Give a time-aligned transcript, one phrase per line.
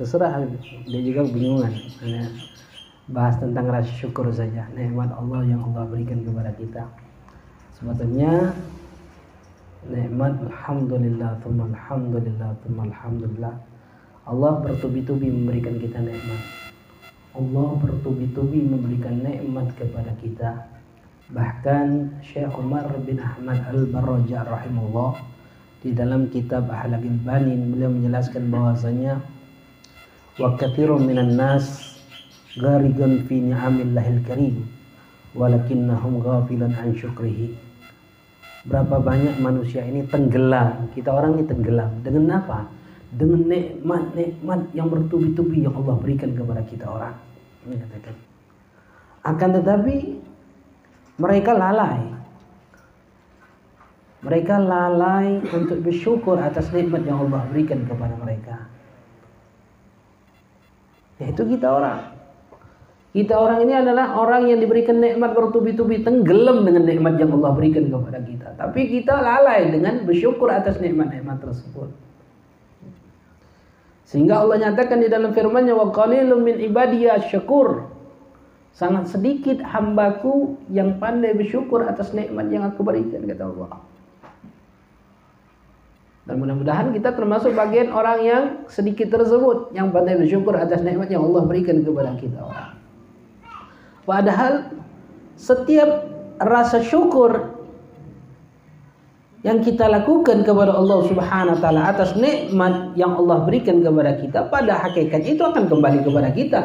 [0.00, 0.40] terserah.
[0.88, 1.76] Dia juga bingungan.
[3.12, 4.64] Bahas tentang rasa syukur saja.
[4.72, 6.88] Nikmat Allah yang Allah berikan kepada kita.
[7.76, 8.56] Sebetulnya
[9.84, 13.54] nikmat alhamdulillah thumma alhamdulillah thumma alhamdulillah.
[14.24, 16.40] Allah bertubi-tubi memberikan kita nikmat.
[17.36, 20.64] Allah bertubi-tubi memberikan nikmat kepada kita.
[21.30, 25.22] Bahkan Syekh Umar bin Ahmad Al-Barraja rahimahullah
[25.80, 29.22] di dalam kitab Ahlakil Banin beliau menjelaskan bahwasanya
[30.40, 31.94] wa katsirun minan nas
[32.56, 34.64] gharigun fi ni'amillahil karim
[35.36, 37.54] walakinnahum ghafilan an syukrihi
[38.64, 42.80] berapa banyak manusia ini tenggelam kita orang ini tenggelam dengan apa
[43.10, 47.14] dengan nikmat-nikmat yang bertubi-tubi yang Allah berikan kepada kita orang.
[47.66, 48.14] Ini katakan.
[49.26, 49.96] Akan tetapi
[51.18, 52.00] mereka lalai.
[54.20, 58.68] Mereka lalai untuk bersyukur atas nikmat yang Allah berikan kepada mereka.
[61.20, 62.16] Yaitu kita orang.
[63.10, 67.90] Kita orang ini adalah orang yang diberikan nikmat bertubi-tubi tenggelam dengan nikmat yang Allah berikan
[67.90, 68.48] kepada kita.
[68.54, 71.90] Tapi kita lalai dengan bersyukur atas nikmat-nikmat tersebut.
[74.06, 77.90] Sehingga Allah nyatakan di dalam firman-Nya wa qalilum min ibadiyah syakur.
[78.70, 83.82] Sangat sedikit hambaku yang pandai bersyukur atas nikmat yang aku berikan kata Allah.
[86.28, 91.24] Dan mudah-mudahan kita termasuk bagian orang yang sedikit tersebut yang pandai bersyukur atas nikmat yang
[91.24, 92.76] Allah berikan kepada kita orang.
[94.04, 94.52] Padahal
[95.40, 96.06] setiap
[96.40, 97.56] rasa syukur
[99.40, 104.38] yang kita lakukan kepada Allah Subhanahu wa taala atas nikmat yang Allah berikan kepada kita
[104.52, 106.62] pada hakikat itu akan kembali kepada kita.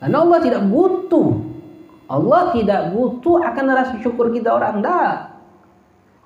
[0.00, 1.54] Karena Allah tidak butuh
[2.08, 5.33] Allah tidak butuh akan rasa syukur kita orang dah.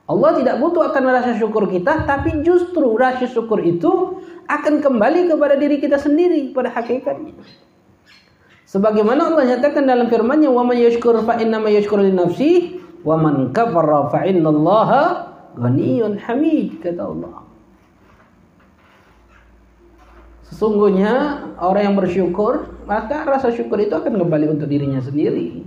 [0.09, 5.55] Allah tidak butuh akan rasa syukur kita, tapi justru rasa syukur itu akan kembali kepada
[5.61, 7.37] diri kita sendiri pada hakikatnya.
[8.65, 13.53] Sebagaimana Allah nyatakan dalam firman-Nya, "Wa may yashkur fa inna ma li nafsihi, wa man
[13.53, 17.43] kafara fa innallaha Ghaniyun hamid kata Allah.
[20.49, 25.67] Sesungguhnya orang yang bersyukur maka rasa syukur itu akan kembali untuk dirinya sendiri.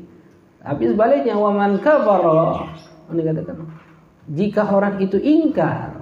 [0.64, 2.72] Tapi sebaliknya waman kafara
[3.12, 3.68] ini katakan
[4.30, 6.02] jika orang itu ingkar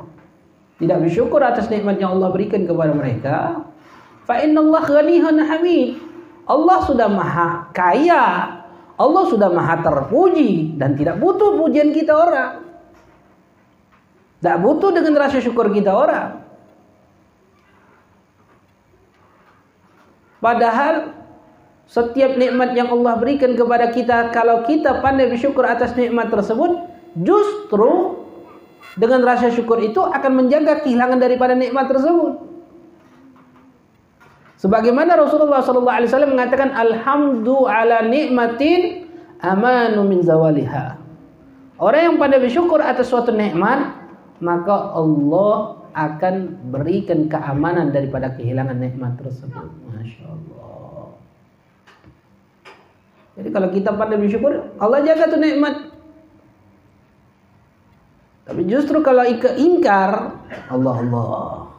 [0.80, 3.36] tidak bersyukur atas nikmat yang Allah berikan kepada mereka
[4.24, 6.00] fa innallaha ghaniyun hamid.
[6.50, 8.26] Allah sudah maha kaya,
[8.98, 12.66] Allah sudah maha terpuji dan tidak butuh pujian kita orang.
[14.42, 16.42] Tidak butuh dengan rasa syukur kita orang.
[20.42, 21.14] Padahal
[21.86, 28.22] setiap nikmat yang Allah berikan kepada kita kalau kita pandai bersyukur atas nikmat tersebut justru
[29.00, 32.50] dengan rasa syukur itu akan menjaga kehilangan daripada nikmat tersebut.
[34.60, 39.08] Sebagaimana Rasulullah SAW mengatakan alhamdu ala nikmatin
[39.40, 41.00] amanu min zawaliha.
[41.80, 43.96] Orang yang pandai bersyukur atas suatu nikmat
[44.44, 46.36] maka Allah akan
[46.72, 49.68] berikan keamanan daripada kehilangan nikmat tersebut.
[49.90, 51.16] Masya Allah.
[53.40, 55.89] Jadi kalau kita pandai bersyukur, Allah jaga tuh nikmat.
[58.60, 60.36] Tapi justru kalau ingkar,
[60.68, 61.72] Allah Allah.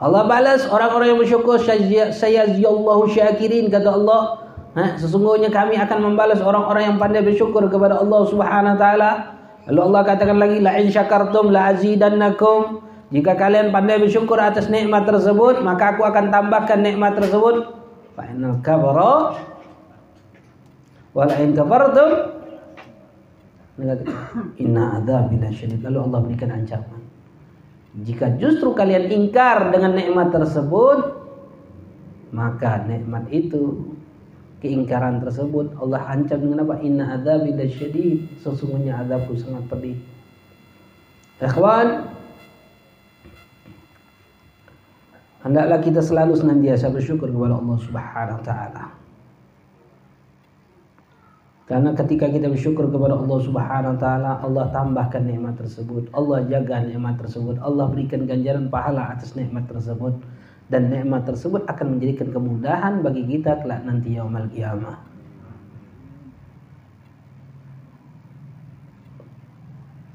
[0.00, 4.40] Allah balas orang-orang yang bersyukur sayaziyallahu syakirin kata Allah.
[4.72, 9.10] Ha, sesungguhnya kami akan membalas orang-orang yang pandai bersyukur kepada Allah Subhanahu wa taala
[9.68, 12.80] Lalu Allah katakan lagi la in syakartum la azidannakum.
[13.12, 17.68] Jika kalian pandai bersyukur atas nikmat tersebut, maka aku akan tambahkan nikmat tersebut.
[18.16, 19.36] Fa innal kafara
[21.12, 22.41] wa la in kafartum
[24.60, 25.80] inna adzabi lasyadid.
[25.84, 27.02] Lalu Allah berikan ancaman.
[27.92, 31.22] Jika justru kalian ingkar dengan nikmat tersebut,
[32.32, 33.92] maka nikmat itu
[34.62, 39.98] keingkaran tersebut Allah ancam dengan apa inna adzabi lasyadid sesungguhnya azabku sangat pedih
[41.42, 42.06] ikhwan
[45.42, 48.84] hendaklah kita selalu senantiasa bersyukur kepada Allah Subhanahu wa taala
[51.62, 56.82] karena ketika kita bersyukur kepada Allah Subhanahu wa taala, Allah tambahkan nikmat tersebut, Allah jaga
[56.82, 60.18] nikmat tersebut, Allah berikan ganjaran pahala atas nikmat tersebut
[60.74, 64.98] dan nikmat tersebut akan menjadikan kemudahan bagi kita kelak nanti yaumul kiamah.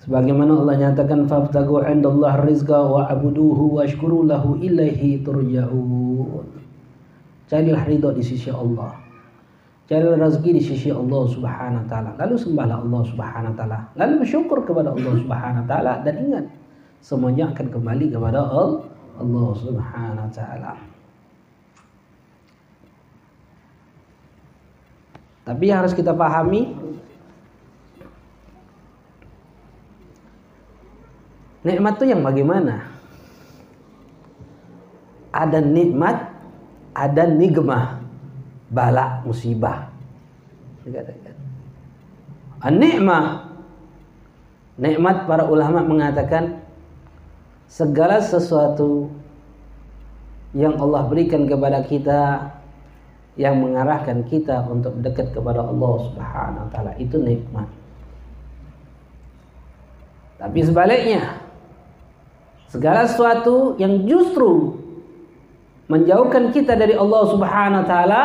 [0.04, 6.48] Sebagaimana Allah nyatakan fabtagu indallah rizqa wa abuduhu washkuru lahu ilaihi turja'un.
[7.48, 9.07] Carilah ridho di sisi Allah.
[9.88, 12.12] Carilah rezeki di sisi Allah Subhanahu wa taala.
[12.20, 13.80] Lalu sembahlah Allah Subhanahu wa taala.
[13.96, 16.46] Lalu bersyukur kepada Allah Subhanahu wa taala dan ingat
[17.00, 20.74] semuanya akan kembali kepada Allah Subhanahu wa taala.
[25.48, 26.76] Tapi yang harus kita pahami
[31.68, 32.80] Nikmat itu yang bagaimana?
[35.36, 36.32] Ada nikmat,
[36.96, 37.97] ada nigmah
[38.72, 39.92] bala, musibah.
[42.64, 43.48] An-nikmah
[44.78, 46.62] Nikmat para ulama mengatakan
[47.66, 49.10] segala sesuatu
[50.54, 52.54] yang Allah berikan kepada kita
[53.42, 57.66] yang mengarahkan kita untuk dekat kepada Allah Subhanahu wa taala itu nikmat.
[60.38, 61.42] Tapi sebaliknya
[62.70, 64.78] segala sesuatu yang justru
[65.90, 68.22] menjauhkan kita dari Allah Subhanahu wa taala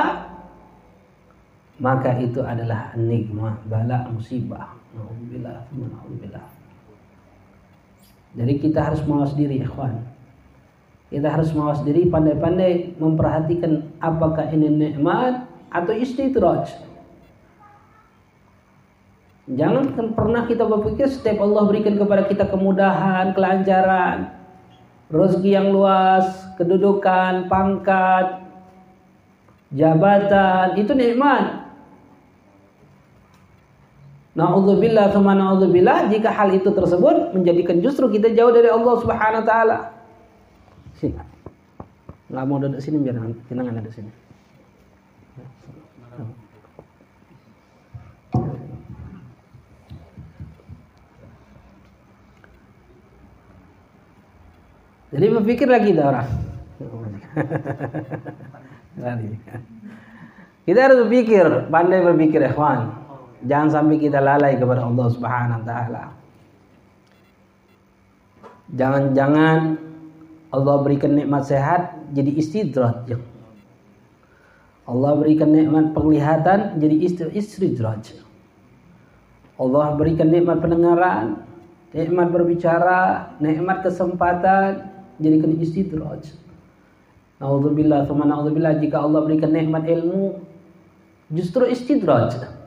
[1.80, 4.76] maka itu adalah nikmat, bala, musibah.
[4.92, 5.64] Alhamdulillah.
[8.32, 10.04] Jadi kita harus mawas diri, ikhwan.
[11.12, 16.72] Kita harus mawas diri pandai-pandai memperhatikan apakah ini nikmat atau istidraj.
[19.52, 24.32] Jangan kan pernah kita berpikir setiap Allah berikan kepada kita kemudahan, kelancaran,
[25.12, 28.40] rezeki yang luas, kedudukan, pangkat,
[29.76, 31.61] jabatan, itu nikmat.
[34.32, 39.48] Nauzubillah sama nauzubillah jika hal itu tersebut menjadikan justru kita jauh dari Allah Subhanahu wa
[39.48, 39.78] taala.
[42.32, 44.08] Enggak mau duduk sini biar kenangan ada sini.
[55.12, 56.28] Jadi berpikir lagi dah orang.
[60.62, 63.01] Kita harus berpikir, pandai berpikir ikhwan.
[63.42, 66.04] Jangan sampai kita lalai kepada Allah Subhanahu wa taala.
[68.72, 69.58] Jangan-jangan
[70.52, 73.04] Allah berikan nikmat sehat jadi istidrat.
[74.82, 78.18] Allah berikan nikmat penglihatan jadi istri istidraj.
[79.56, 81.46] Allah berikan nikmat pendengaran,
[81.94, 84.90] nikmat berbicara, nikmat kesempatan
[85.22, 86.34] jadikan istidraj.
[87.38, 90.42] Nauzubillah, naudzubillah jika Allah berikan nikmat ilmu
[91.30, 92.61] justru istidraj.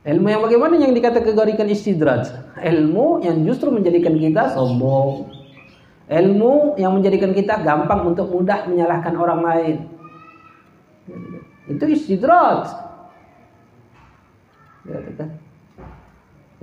[0.00, 2.32] Ilmu yang bagaimana yang dikategorikan istidraj?
[2.56, 5.28] Ilmu yang justru menjadikan kita sombong.
[6.08, 9.76] Ilmu yang menjadikan kita gampang untuk mudah menyalahkan orang lain.
[11.68, 12.72] Itu istidraj.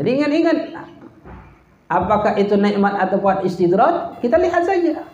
[0.01, 0.57] Jadi ingat-ingat
[1.93, 4.17] apakah itu nikmat atau buat istidraj?
[4.17, 5.05] Kita lihat saja.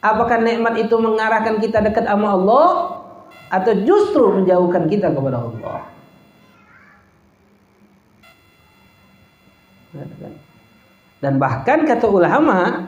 [0.00, 2.68] Apakah nikmat itu mengarahkan kita dekat sama Allah
[3.52, 5.93] atau justru menjauhkan kita kepada Allah?
[11.24, 12.84] Dan bahkan kata ulama,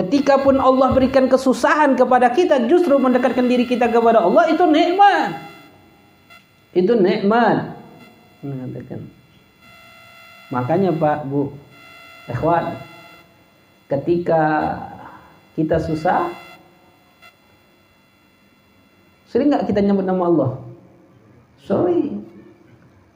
[0.00, 5.44] ketika pun Allah berikan kesusahan kepada kita, justru mendekatkan diri kita kepada Allah itu nikmat.
[6.72, 7.76] Itu nikmat.
[8.40, 9.12] Mengatakan.
[10.48, 11.52] Makanya Pak, Bu,
[12.32, 12.80] ikhwan,
[13.92, 14.42] ketika
[15.60, 16.32] kita susah,
[19.28, 20.50] sering nggak kita nyebut nama Allah?
[21.60, 22.24] Sorry,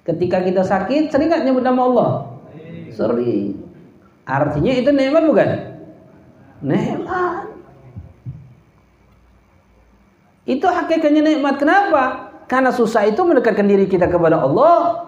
[0.05, 2.12] Ketika kita sakit, sering nggak nyebut nama Allah?
[2.99, 3.55] Sering.
[4.27, 5.49] Artinya itu nikmat bukan?
[6.67, 7.47] Nikmat.
[10.43, 11.63] Itu hakikatnya nikmat.
[11.63, 12.34] Kenapa?
[12.51, 15.06] Karena susah itu mendekatkan diri kita kepada Allah.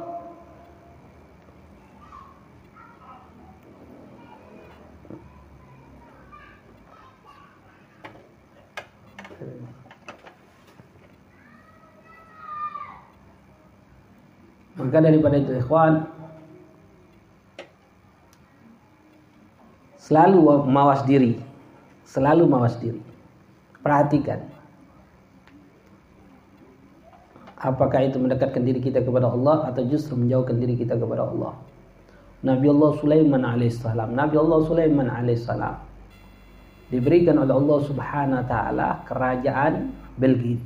[14.78, 16.19] Maka daripada itu ikhwan
[20.10, 21.38] selalu mawas diri,
[22.02, 22.98] selalu mawas diri.
[23.78, 24.42] Perhatikan.
[27.60, 31.54] Apakah itu mendekatkan diri kita kepada Allah atau justru menjauhkan diri kita kepada Allah?
[32.42, 35.76] Nabi Allah Sulaiman alaihissalam, Nabi Allah Sulaiman alaihissalam
[36.90, 40.60] diberikan oleh Allah Subhanahu wa taala kerajaan Belgis.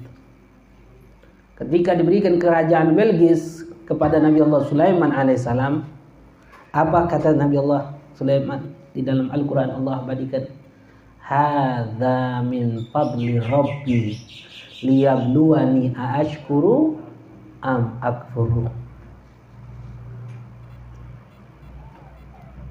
[1.58, 5.84] Ketika diberikan kerajaan Belgis, kepada Nabi Allah Sulaiman alaihissalam
[6.72, 10.46] apa kata Nabi Allah Sulaiman di dalam Al-Quran Allah badikan
[11.18, 14.14] hadza min fadli rabbi
[14.86, 16.94] liyabluwani aashkuru
[17.60, 18.70] am akfuru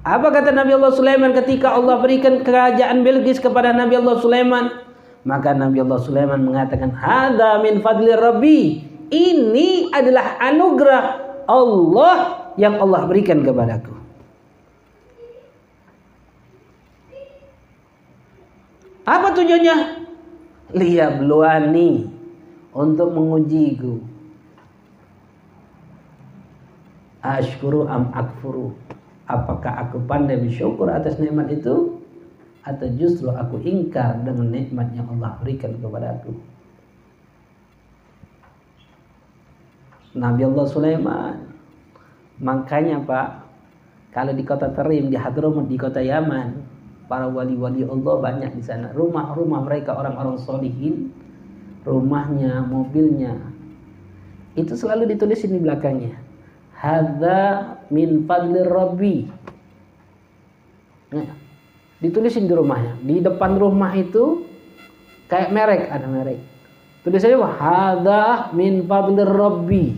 [0.04, 4.84] Apa kata Nabi Allah Sulaiman ketika Allah berikan kerajaan Bilqis kepada Nabi Allah Sulaiman?
[5.24, 8.60] Maka Nabi Allah Sulaiman mengatakan, "Hadza min fadli Rabbi."
[9.08, 11.04] Ini adalah anugerah
[11.48, 12.16] Allah
[12.60, 13.93] yang Allah berikan kepadaku.
[19.04, 19.76] Apa tujuannya?
[20.72, 22.08] Liyabluani
[22.72, 24.00] untuk mengujiku.
[27.20, 28.72] Ashkuru am akfuru.
[29.24, 32.00] Apakah aku pandai bersyukur atas nikmat itu
[32.64, 36.32] atau justru aku ingkar dengan nikmat yang Allah berikan kepada aku?
[40.16, 41.36] Nabi Allah Sulaiman.
[42.40, 43.28] Makanya Pak,
[44.12, 46.63] kalau di kota Terim, di Hadramut, di kota Yaman,
[47.14, 48.90] para wali-wali Allah banyak di sana.
[48.90, 51.14] Rumah-rumah mereka orang-orang solihin
[51.86, 53.38] rumahnya, mobilnya.
[54.58, 56.18] Itu selalu ditulis di belakangnya.
[56.74, 59.30] Hadza min fadlir rabbi.
[61.14, 61.38] Nah,
[62.02, 62.98] ditulisin di rumahnya.
[62.98, 64.42] Di depan rumah itu
[65.30, 66.42] kayak merek, ada merek.
[67.06, 67.50] Tulisannya apa?
[67.62, 68.22] Hadza
[68.58, 69.94] min fadlir rabbi.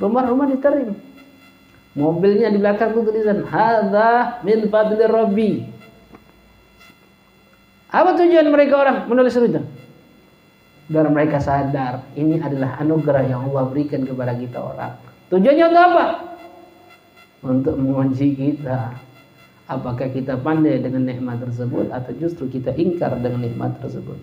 [0.00, 0.96] Rumah-rumah diterima.
[1.98, 5.66] Mobilnya di belakang itu tulisan Hadza min fadlir rabbi.
[7.90, 9.58] Apa tujuan mereka orang menulis itu?
[10.90, 14.98] biar mereka sadar ini adalah anugerah yang Allah berikan kepada kita orang.
[15.30, 16.04] Tujuannya untuk apa?
[17.46, 18.98] Untuk menguji kita.
[19.70, 24.18] Apakah kita pandai dengan nikmat tersebut atau justru kita ingkar dengan nikmat tersebut?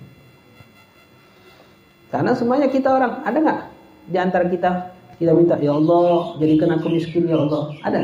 [2.12, 3.62] Karena semuanya kita orang, ada nggak
[4.12, 8.02] di antara kita kita minta ya Allah jadikan aku miskin ya Allah, ada?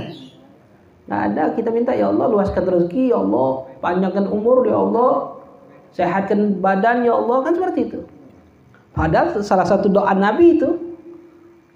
[1.05, 1.43] Nggak ada.
[1.53, 5.37] Kita minta ya Allah luaskan rezeki ya Allah, panjangkan umur ya Allah,
[5.93, 7.99] sehatkan badan ya Allah kan seperti itu.
[8.93, 10.69] Padahal salah satu doa Nabi itu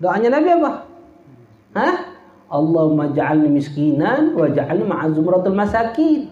[0.01, 0.72] doanya Nabi apa?
[1.74, 1.96] Hah?
[2.48, 6.32] Allahumma ja'alni miskinan wa ja'alni ma'azumratul masakin.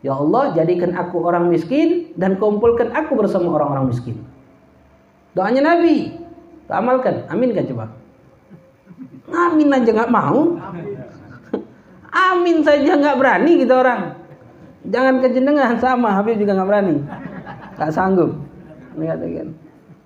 [0.00, 4.16] Ya Allah, jadikan aku orang miskin dan kumpulkan aku bersama orang-orang miskin.
[5.36, 6.16] Doanya Nabi.
[6.70, 7.26] Amalkan.
[7.30, 7.99] Amin kan coba?
[9.28, 10.56] Amin aja nggak mau.
[12.10, 14.02] Amin saja nggak berani kita orang.
[14.88, 16.96] Jangan kejenengan sama Habib juga nggak berani.
[17.76, 18.32] Nggak sanggup.
[18.96, 19.48] Lihat kan.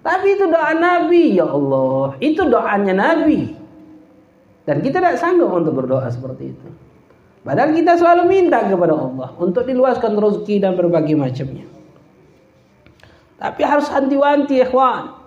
[0.04, 2.18] Tapi itu doa Nabi, ya Allah.
[2.20, 3.56] Itu doanya Nabi.
[4.68, 6.68] Dan kita tidak sanggup untuk berdoa seperti itu.
[7.44, 11.68] Padahal kita selalu minta kepada Allah untuk diluaskan rezeki dan berbagai macamnya.
[13.36, 15.23] Tapi harus hati-hati, ikhwan.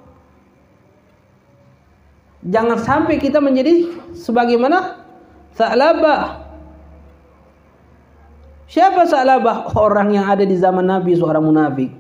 [2.48, 5.04] Jangan sampai kita menjadi sebagaimana
[5.60, 6.48] Sa'labah.
[8.72, 9.76] Siapa Sa'labah?
[9.76, 11.92] Orang yang ada di zaman Nabi, seorang munafik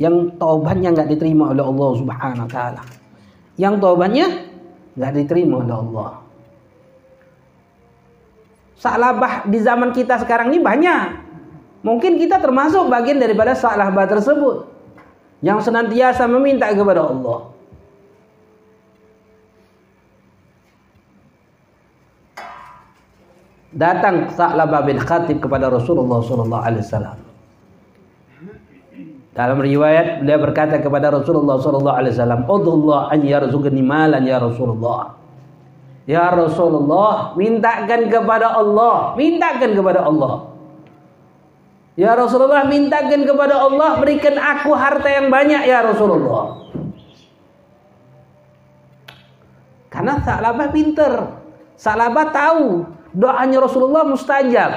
[0.00, 2.82] yang taubatnya nggak diterima oleh Allah Subhanahu wa taala.
[3.54, 4.26] Yang taubatnya
[4.98, 6.10] nggak diterima oleh Allah.
[8.74, 11.24] Salabah di zaman kita sekarang ini banyak.
[11.84, 14.68] Mungkin kita termasuk bagian daripada salabah tersebut
[15.44, 17.53] yang senantiasa meminta kepada Allah.
[23.74, 27.18] Datang Sa'labah bin Khatib kepada Rasulullah sallallahu alaihi wasallam.
[29.34, 35.18] Dalam riwayat beliau berkata kepada Rasulullah sallallahu alaihi wasallam, "Udullah an yarzuqni malan ya Rasulullah."
[36.06, 40.52] Ya Rasulullah, mintakan kepada Allah, mintakan kepada Allah.
[41.98, 46.62] Ya Rasulullah, mintakan kepada Allah, berikan aku harta yang banyak ya Rasulullah.
[49.90, 51.12] Karena Sa'labah pinter.
[51.74, 54.72] Sa'labah tahu doanya Rasulullah mustajab.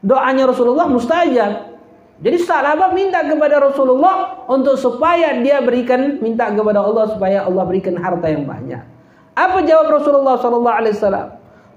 [0.00, 1.52] Doanya Rasulullah mustajab.
[2.18, 7.94] Jadi sahabat minta kepada Rasulullah untuk supaya dia berikan minta kepada Allah supaya Allah berikan
[7.94, 8.82] harta yang banyak.
[9.38, 11.28] Apa jawab Rasulullah sallallahu alaihi wasallam?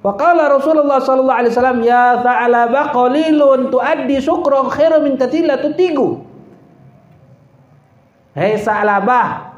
[0.02, 6.26] Faqala Rasulullah sallallahu alaihi wasallam ya Tha'laba qalilun tuaddi syukra khairu min tatilla tutigu.
[8.34, 9.51] Hei Sa'labah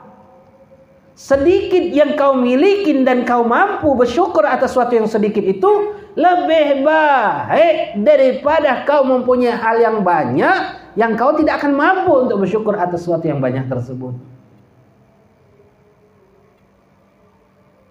[1.13, 8.01] sedikit yang kau miliki dan kau mampu bersyukur atas sesuatu yang sedikit itu lebih baik
[8.01, 10.58] daripada kau mempunyai hal yang banyak
[10.93, 14.13] yang kau tidak akan mampu untuk bersyukur atas sesuatu yang banyak tersebut.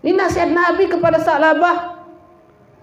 [0.03, 2.03] Ini nasihat Nabi kepada sahabat.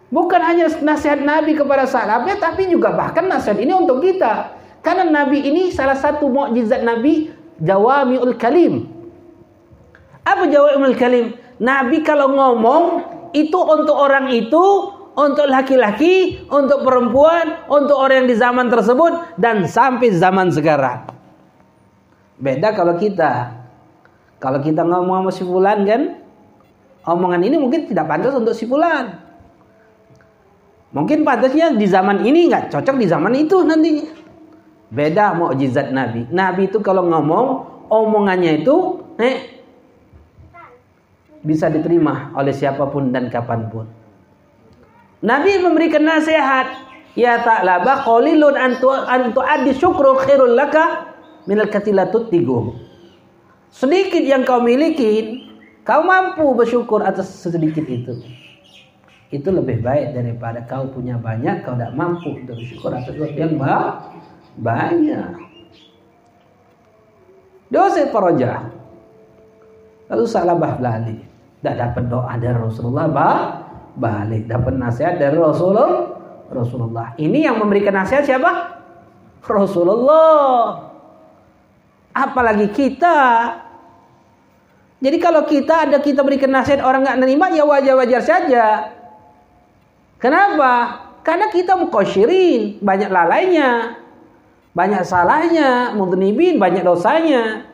[0.09, 4.55] Bukan hanya nasihat Nabi kepada sahabat, tapi juga bahkan nasihat ini untuk kita.
[4.79, 7.29] Karena Nabi ini salah satu mukjizat Nabi
[7.59, 8.98] Jawamiul Kalim.
[10.29, 11.33] Apa Jawamiul Kalim?
[11.57, 12.83] Nabi kalau ngomong
[13.33, 19.67] itu untuk orang itu untuk laki-laki, untuk perempuan, untuk orang yang di zaman tersebut dan
[19.67, 21.09] sampai zaman sekarang.
[22.39, 23.59] Beda kalau kita.
[24.39, 26.01] Kalau kita ngomong sama si fulan kan,
[27.03, 29.19] omongan ini mungkin tidak pantas untuk si fulan.
[30.95, 34.07] Mungkin pantasnya di zaman ini nggak cocok di zaman itu nantinya.
[34.89, 36.31] Beda mukjizat Nabi.
[36.31, 37.45] Nabi itu kalau ngomong
[37.91, 39.58] omongannya itu eh,
[41.43, 43.87] bisa diterima oleh siapa pun dan kapan pun.
[45.19, 46.67] Nabi memberikan nasihat,
[47.15, 52.75] ya ta'laba qalilun antu antu adi syukru khairul laka minal katilatut tigo.
[53.69, 55.45] Sedikit yang kau miliki,
[55.85, 58.17] kau mampu bersyukur atas sedikit itu.
[59.29, 63.61] Itu lebih baik daripada kau punya banyak, kau tidak mampu untuk bersyukur atas sesuatu yang
[64.57, 65.37] banyak.
[67.69, 68.65] Dosa Faraja.
[70.09, 71.28] Lalu Salabah balik.
[71.59, 73.39] Tidak dapat doa dari Rasulullah, bah,
[73.99, 74.47] balik.
[74.47, 76.15] Dapat nasihat dari Rasulullah.
[76.49, 77.13] Rasulullah.
[77.19, 78.79] Ini yang memberikan nasihat siapa?
[79.45, 80.87] Rasulullah.
[82.15, 83.19] Apalagi kita.
[84.99, 88.65] Jadi kalau kita ada kita berikan nasihat orang nggak nerima ya wajar-wajar saja.
[90.19, 91.07] Kenapa?
[91.23, 93.99] Karena kita mukoshirin, banyak lalainya,
[94.75, 97.68] banyak salahnya, mudnibin, banyak dosanya.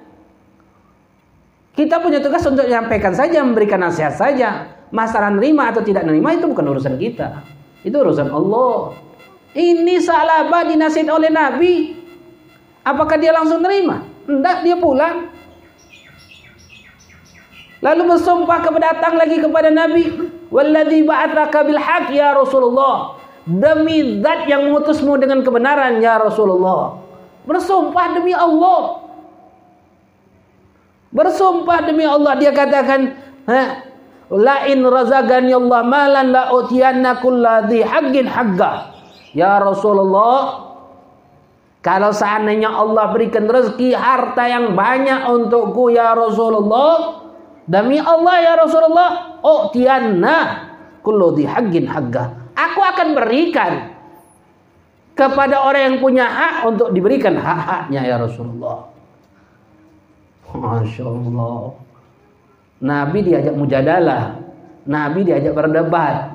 [1.76, 4.72] Kita punya tugas untuk menyampaikan saja, memberikan nasihat saja.
[4.96, 7.44] Masalah nerima atau tidak nerima itu bukan urusan kita.
[7.84, 8.96] Itu urusan Allah.
[9.52, 12.00] Ini salah apa dinasihat oleh Nabi.
[12.80, 14.08] Apakah dia langsung nerima?
[14.24, 15.36] Tidak, dia pulang.
[17.84, 20.10] Lalu bersumpah kepada datang lagi kepada Nabi,
[20.50, 26.98] "Walladzi ba'atsaka bil haq ya Rasulullah." Demi zat yang mengutusmu dengan kebenaran ya Rasulullah.
[27.46, 29.05] Bersumpah demi Allah.
[31.16, 33.16] Bersumpah demi Allah dia katakan,
[34.36, 38.92] "La in razaqani Allah malan la utiyanna kulladzi haqqin haqqa."
[39.32, 40.68] Ya Rasulullah,
[41.80, 47.24] kalau seandainya Allah berikan rezeki harta yang banyak untukku ya Rasulullah,
[47.64, 49.40] demi Allah ya Rasulullah,
[49.72, 50.38] tianna
[51.06, 52.24] kullu haqqin haqqa.
[52.58, 53.94] Aku akan berikan
[55.14, 58.95] kepada orang yang punya hak untuk diberikan hak-haknya ya Rasulullah.
[60.56, 61.76] Masya Allah.
[62.82, 64.40] Nabi diajak mujadalah.
[64.86, 66.32] Nabi diajak berdebat.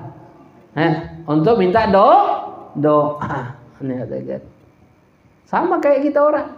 [0.77, 0.93] Eh,
[1.27, 2.39] untuk minta doa.
[2.79, 3.59] Doa.
[5.51, 6.49] Sama kayak kita orang.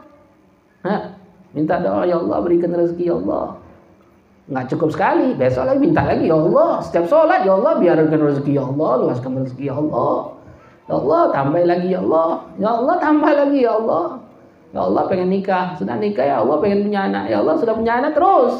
[0.84, 1.16] Hah?
[1.52, 3.56] Minta doa ya Allah berikan rezeki ya Allah.
[4.52, 6.82] Nggak cukup sekali, besok lagi minta lagi ya Allah.
[6.82, 10.16] Setiap sholat ya Allah biarkan rezeki ya Allah, luaskan rezeki ya Allah.
[10.90, 12.28] Ya Allah tambah lagi ya Allah.
[12.58, 14.04] Ya Allah tambah lagi ya Allah.
[14.72, 17.24] Ya Allah pengen nikah, sudah nikah ya Allah pengen punya anak.
[17.28, 18.56] Ya Allah sudah punya anak terus.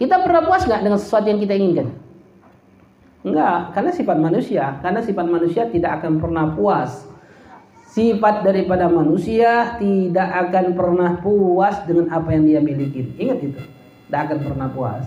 [0.00, 1.88] Kita pernah puas nggak dengan sesuatu yang kita inginkan?
[3.24, 4.64] Enggak, karena sifat manusia.
[4.80, 7.04] Karena sifat manusia tidak akan pernah puas
[7.94, 13.06] Sifat daripada manusia tidak akan pernah puas dengan apa yang dia miliki.
[13.14, 13.62] Ingat itu.
[14.10, 15.06] Tidak akan pernah puas.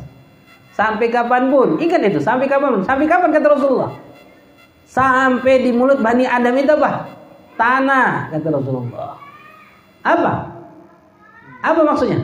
[0.71, 1.75] Sampai kapan pun.
[1.83, 2.23] Ingat itu.
[2.23, 2.87] Sampai kapan?
[2.87, 3.91] Sampai kapan kata Rasulullah?
[4.87, 7.11] Sampai di mulut Bani Adam itu apa?
[7.59, 9.19] Tanah kata Rasulullah.
[10.07, 10.33] Apa?
[11.59, 12.23] Apa maksudnya?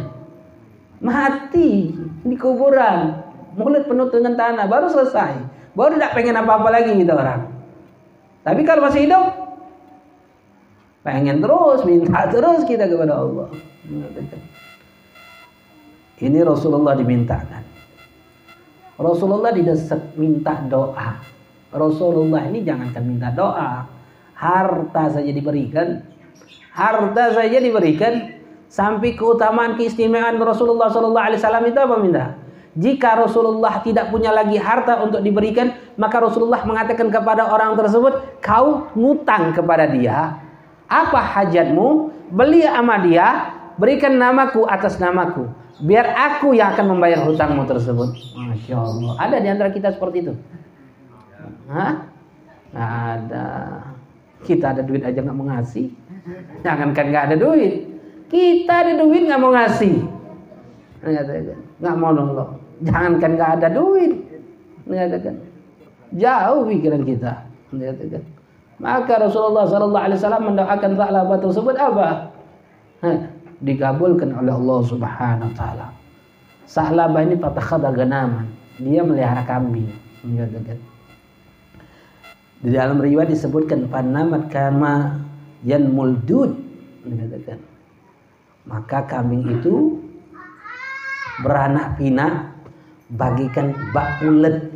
[1.03, 1.91] Mati
[2.23, 3.19] di kuburan.
[3.59, 4.65] Mulut penuh dengan tanah.
[4.71, 5.43] Baru selesai.
[5.75, 7.51] Baru tidak pengen apa-apa lagi gitu orang.
[8.43, 9.43] Tapi kalau masih hidup,
[11.03, 13.51] Pengen terus, minta terus kita kepada Allah.
[16.23, 17.63] Ini Rasulullah dimintakan.
[18.95, 19.75] Rasulullah tidak
[20.15, 21.19] minta doa.
[21.75, 23.83] Rasulullah ini jangankan minta doa.
[24.39, 26.12] Harta saja diberikan.
[26.73, 28.41] Harta saja diberikan.
[28.73, 32.41] Sampai keutamaan keistimewaan Rasulullah SAW itu apa minta?
[32.73, 38.89] Jika Rasulullah tidak punya lagi harta untuk diberikan, maka Rasulullah mengatakan kepada orang tersebut, kau
[38.97, 40.41] ngutang kepada dia,
[40.89, 42.09] apa hajatmu?
[42.33, 45.45] Beli sama dia, berikan namaku atas namaku.
[45.85, 48.09] Biar aku yang akan membayar hutangmu tersebut.
[48.33, 49.13] Masya Allah.
[49.21, 50.33] Ada di antara kita seperti itu?
[51.69, 52.09] Hah?
[52.73, 53.45] Ada.
[54.41, 55.93] Kita ada duit aja nggak mau ngasih.
[56.63, 57.73] Jangankan nggak ada duit.
[58.31, 59.95] Kita ada duit nggak mau ngasih.
[61.79, 62.57] Nggak mau nolong.
[62.83, 64.11] Jangankan nggak ada duit.
[66.15, 67.33] Jauh pikiran kita.
[68.81, 72.09] Maka Rasulullah Sallallahu Alaihi Wasallam mendoakan Sa'labah tersebut apa?
[73.63, 75.87] Dikabulkan oleh Allah Subhanahu Wa Taala.
[76.67, 78.47] Sa'labah ini fatakhadha ganaman.
[78.81, 79.91] Dia melihara kambing.
[82.63, 85.19] Di dalam riwayat disebutkan panamat kama
[85.63, 86.55] yan muldud.
[88.63, 89.99] Maka kambing itu
[91.43, 92.55] beranak pinak
[93.11, 94.71] bagikan bak ulet.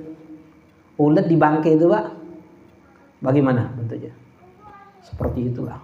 [0.98, 2.06] Ulet di bangkai itu, Pak
[3.22, 4.14] Bagaimana bentuknya?
[5.06, 5.78] Seperti itulah.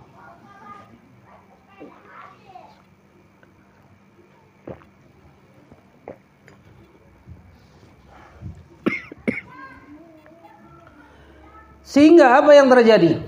[11.85, 13.21] Sehingga apa yang terjadi?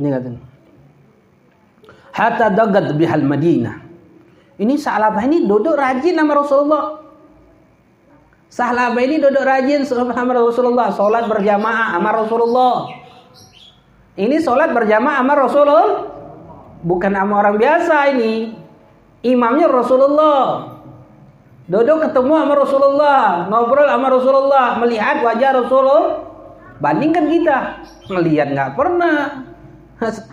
[0.00, 0.47] Ini katanya.
[2.18, 3.78] Hatta dagat bihal Madinah.
[4.58, 6.98] Ini sahabat ini duduk rajin sama Rasulullah.
[8.50, 12.90] Sahabat ini duduk rajin sama Rasulullah, salat berjamaah sama Rasulullah.
[14.18, 15.90] Ini sholat berjamaah sama Rasulullah.
[16.82, 18.50] Bukan sama orang biasa ini.
[19.22, 20.74] Imamnya Rasulullah.
[21.70, 26.26] Duduk ketemu sama Rasulullah, ngobrol sama Rasulullah, melihat wajah Rasulullah.
[26.82, 27.58] Bandingkan kita,
[28.08, 29.44] melihat nggak pernah,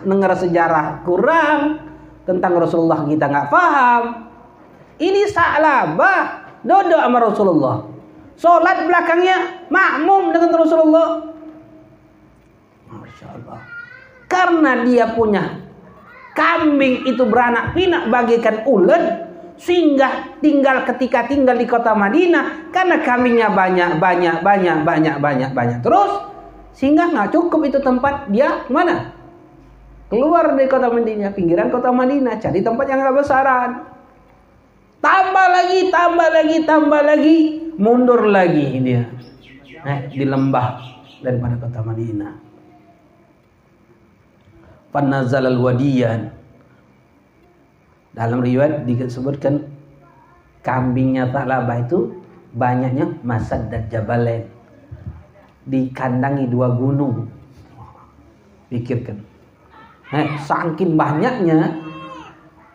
[0.06, 1.82] dengar sejarah kurang,
[2.26, 4.02] tentang Rasulullah kita nggak paham.
[4.98, 6.20] Ini salabah,
[6.66, 7.76] duduk sama Rasulullah.
[8.36, 11.08] Sholat belakangnya makmum dengan Rasulullah.
[12.90, 13.60] Masya Allah.
[14.28, 15.64] Karena dia punya
[16.36, 19.26] kambing itu beranak pinak bagikan ulet,
[19.56, 25.80] sehingga tinggal ketika tinggal di kota Madinah karena kambingnya banyak banyak banyak banyak banyak banyak
[25.80, 26.28] terus
[26.76, 29.15] sehingga nggak cukup itu tempat dia mana
[30.06, 33.70] keluar dari kota Madinah pinggiran kota Madinah cari tempat yang nggak besaran
[35.02, 37.36] tambah lagi tambah lagi tambah lagi
[37.76, 39.04] mundur lagi dia
[39.82, 40.68] eh, di lembah
[41.22, 42.46] daripada kota Madinah
[44.96, 46.32] Panazal al-wadiyan
[48.16, 49.68] dalam riwayat disebutkan
[50.64, 52.16] kambingnya Ta'labah itu
[52.56, 54.48] banyaknya Masad dan Jabalain.
[55.68, 57.28] Dikandangi dua gunung.
[58.72, 59.20] Pikirkan.
[60.14, 61.82] Eh, saking banyaknya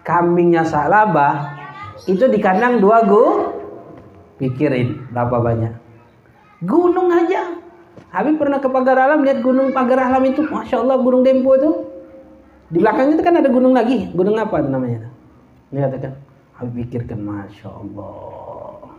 [0.04, 1.56] kambingnya Ta'labah
[2.04, 3.56] itu dikandang dua gunung.
[4.42, 5.74] Pikirin berapa banyak.
[6.66, 7.56] Gunung aja.
[8.12, 11.72] Habib pernah ke pagar alam lihat gunung pagar alam itu, masya Allah gunung Dempo itu.
[12.72, 14.12] Di belakangnya itu kan ada gunung lagi.
[14.12, 15.08] Gunung apa namanya?
[15.72, 16.16] Dia katakan,
[16.60, 18.92] Habib pikirkan Masya Allah.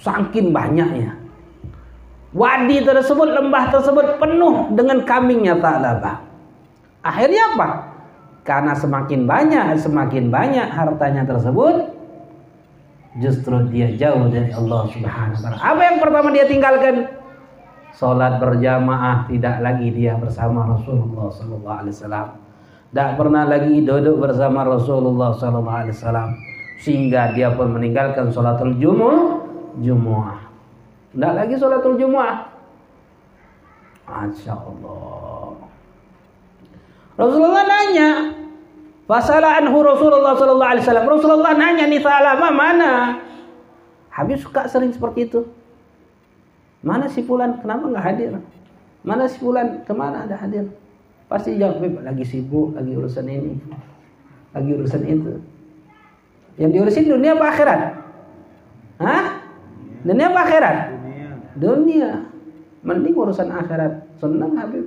[0.00, 1.12] Saking banyaknya.
[2.32, 6.29] Wadi tersebut, lembah tersebut penuh dengan kambingnya Ta'labah.
[7.00, 7.68] Akhirnya apa?
[8.44, 11.92] Karena semakin banyak, semakin banyak hartanya tersebut,
[13.20, 15.56] justru dia jauh dari Allah Subhanahu wa taala.
[15.60, 16.96] Apa yang pertama dia tinggalkan?
[17.90, 22.28] Salat berjamaah tidak lagi dia bersama Rasulullah sallallahu alaihi wasallam
[22.90, 26.34] tidak pernah lagi duduk bersama Rasulullah SAW
[26.82, 29.46] sehingga dia pun meninggalkan sholatul jumu'ah
[29.78, 30.42] jumu'ah
[31.14, 32.50] tidak lagi sholatul jumu'ah
[34.10, 35.54] Masya Allah
[37.20, 38.40] Rasulullah nanya
[39.10, 41.08] Fasalah anhu Rasulullah sallallahu alaihi wasallam.
[41.10, 43.18] Rasulullah nanya nih Salama mana?
[44.14, 45.50] Habib suka sering seperti itu.
[46.86, 47.58] Mana si Fulan?
[47.58, 48.38] Kenapa nggak hadir?
[49.02, 49.82] Mana si Fulan?
[49.82, 50.70] Ke mana ada hadir?
[51.26, 53.58] Pasti jawab lagi sibuk, lagi urusan ini,
[54.54, 55.42] lagi urusan itu.
[56.54, 57.80] Yang diurusin dunia apa akhirat?
[59.02, 59.26] Hah?
[60.06, 60.76] Dunia apa akhirat?
[61.58, 62.10] Dunia.
[62.86, 64.06] Mending urusan akhirat.
[64.22, 64.86] Senang Habib.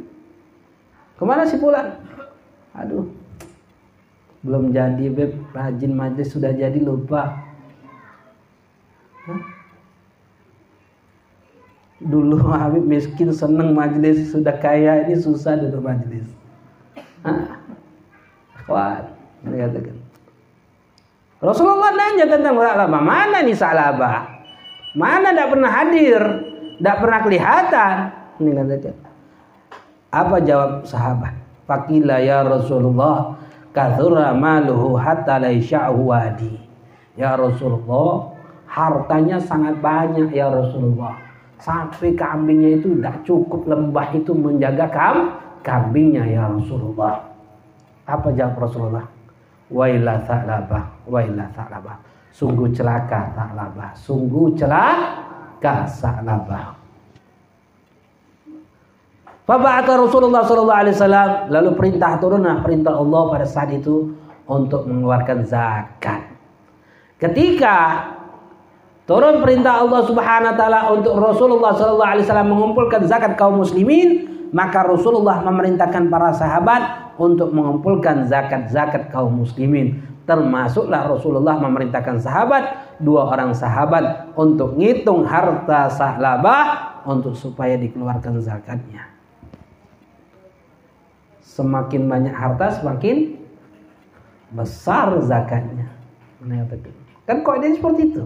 [1.19, 1.91] Ke mana sih pulang?
[2.77, 3.09] Aduh.
[4.43, 5.31] Belum jadi Beb.
[5.55, 7.39] Rajin majlis sudah jadi lupa.
[9.23, 9.41] Hah?
[12.03, 16.27] Dulu Habib miskin seneng majelis sudah kaya ini susah duduk majelis.
[18.63, 19.11] Kuat,
[19.43, 19.97] katakan.
[21.43, 23.01] Rasulullah nanya tentang Salabah.
[23.03, 24.23] Mana nih Salabah?
[24.95, 26.21] Mana tidak pernah hadir?
[26.79, 27.93] Tidak pernah kelihatan?
[28.39, 28.95] Ini katakan.
[30.15, 31.42] Apa jawab sahabat?
[31.63, 33.39] Fakila ya Rasulullah
[33.71, 36.59] kathura maluhu hatta laisya'hu wadi.
[37.13, 38.33] Ya Rasulullah,
[38.65, 41.23] hartanya sangat banyak ya Rasulullah
[41.63, 45.17] sampai kambingnya itu tidak cukup lembah itu menjaga kam
[45.63, 47.23] kambingnya ya Rasulullah.
[48.03, 49.07] Apa jawab Rasulullah?
[49.71, 51.97] Wailah ta'labah, wailah ta'labah.
[52.35, 56.82] Sungguh celaka ta'labah, sungguh celaka ta'labah.
[59.43, 64.15] Faba'ata Rasulullah sallallahu alaihi wasallam lalu perintah turunlah perintah Allah pada saat itu
[64.47, 66.31] untuk mengeluarkan zakat.
[67.19, 68.07] Ketika
[69.03, 74.31] Turun perintah Allah Subhanahu wa taala untuk Rasulullah sallallahu alaihi wasallam mengumpulkan zakat kaum muslimin,
[74.55, 79.99] maka Rasulullah memerintahkan para sahabat untuk mengumpulkan zakat-zakat kaum muslimin.
[80.23, 89.12] Termasuklah Rasulullah memerintahkan sahabat, dua orang sahabat untuk ngitung harta sahlabah untuk supaya dikeluarkan zakatnya.
[91.53, 93.37] Semakin banyak harta semakin
[94.57, 95.85] besar zakatnya.
[97.29, 98.23] Kan kok dia seperti itu?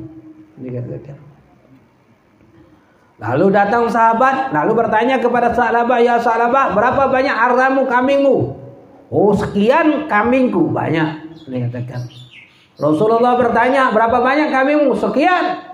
[3.17, 8.37] Lalu datang sahabat, lalu bertanya kepada sahabat, ya sahabat, berapa banyak hartamu, kambingmu?
[9.11, 11.27] Oh sekian kambingku, banyak.
[11.49, 12.07] Dikatakan.
[12.77, 14.93] Rasulullah bertanya, berapa banyak kambingmu?
[14.95, 15.65] Sekian.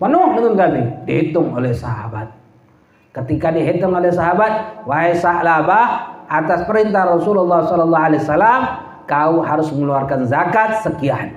[0.00, 0.88] Penuh dengan kambing.
[1.06, 2.32] Dihitung oleh sahabat.
[3.12, 8.60] Ketika dihitung oleh sahabat, wahai sahabat, atas perintah Rasulullah Sallallahu Alaihi Wasallam,
[9.04, 11.36] kau harus mengeluarkan zakat sekian.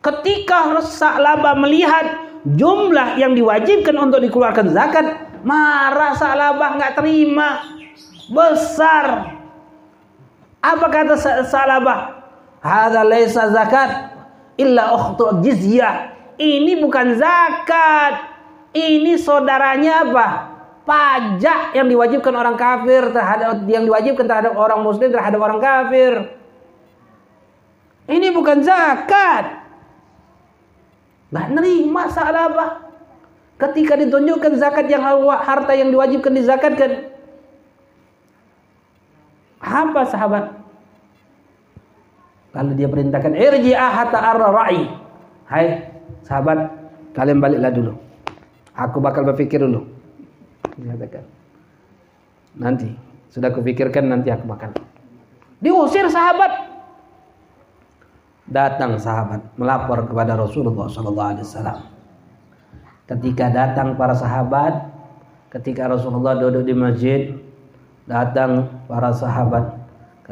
[0.00, 5.04] Ketika Sa'labah melihat jumlah yang diwajibkan untuk dikeluarkan zakat,
[5.44, 7.60] marah Sa'labah nggak terima.
[8.32, 9.36] Besar.
[10.64, 11.14] Apa kata
[11.44, 12.24] Sa'labah?
[12.64, 13.90] Hadza laisa zakat
[14.56, 16.14] illa ukhtu jizyah.
[16.40, 18.32] Ini bukan zakat.
[18.72, 20.51] Ini saudaranya apa?
[20.82, 26.34] Pajak yang diwajibkan orang kafir terhadap yang diwajibkan terhadap orang muslim terhadap orang kafir.
[28.10, 29.62] Ini bukan zakat.
[31.30, 32.66] Nggak nerima apa?
[33.62, 37.14] Ketika ditunjukkan zakat yang harta yang diwajibkan dizakatkan.
[39.62, 40.50] Apa sahabat?
[42.58, 44.90] Lalu dia perintahkan irji'ah hatta ar-ra'i.
[45.46, 45.94] Hai
[46.26, 46.74] sahabat,
[47.14, 47.94] kalian baliklah dulu.
[48.74, 49.91] Aku bakal berpikir dulu.
[50.76, 51.24] Dikatakan.
[52.56, 52.88] Nanti
[53.32, 54.76] sudah kupikirkan nanti aku makan.
[55.60, 56.72] Diusir sahabat.
[58.48, 61.78] Datang sahabat melapor kepada Rasulullah sallallahu alaihi wasallam.
[63.08, 64.92] Ketika datang para sahabat,
[65.48, 67.20] ketika Rasulullah duduk di masjid,
[68.04, 69.81] datang para sahabat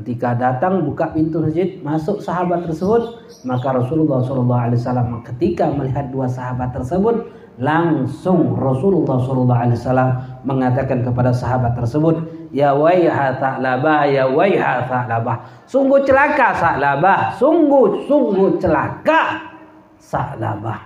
[0.00, 6.08] Ketika datang buka pintu masjid, masuk sahabat tersebut, maka Rasulullah Shallallahu Alaihi Wasallam ketika melihat
[6.08, 7.28] dua sahabat tersebut,
[7.60, 10.10] langsung Rasulullah Shallallahu Alaihi Wasallam
[10.48, 12.16] mengatakan kepada sahabat tersebut,
[12.48, 15.68] Ya waiha ta'labah, ya waiha ta'labah.
[15.68, 19.52] Sungguh celaka Sa'labah, sungguh sungguh celaka
[20.00, 20.80] Sa'labah.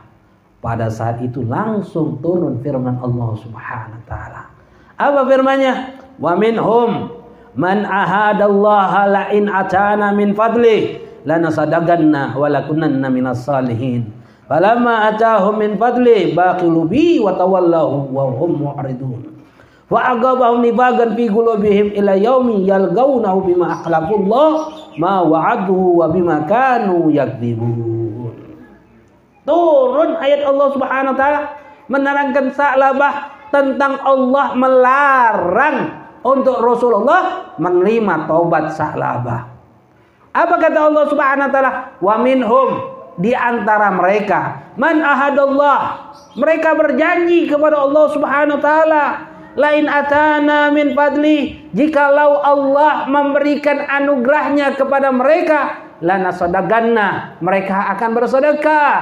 [0.58, 4.42] Pada saat itu langsung turun firman Allah Subhanahu wa taala.
[4.98, 6.02] Apa firmannya?
[6.18, 7.13] Wa minhum
[7.54, 14.10] Man ahadallaha la in atana min fadli lanasadaqanna wa lakunanna minas salihin.
[14.50, 19.20] Falamma atahum min fadli baqilu bi wa tawallahu wa hum mu'ridun.
[19.86, 24.50] Wa agabahum nibagan fi qulubihim ila yaumi yalgaunahu bima akhlafullah
[24.98, 27.94] ma wa'aduhu wa bima kanu yakdzibun.
[29.46, 31.40] Turun ayat Allah Subhanahu wa taala
[31.86, 33.12] menerangkan Sa'labah
[33.52, 39.54] tentang Allah melarang untuk Rasulullah menerima taubat Sa'labah.
[40.34, 41.72] Apa kata Allah Subhanahu wa taala?
[42.00, 42.68] Wa minhum
[43.20, 44.72] di antara mereka.
[44.74, 46.10] Man ahadallah.
[46.34, 49.04] Mereka berjanji kepada Allah Subhanahu wa taala.
[49.54, 51.70] Lain atana min fadli.
[51.70, 58.98] Jikalau Allah memberikan anugerahnya kepada mereka lana sodaganna mereka akan bersedekah.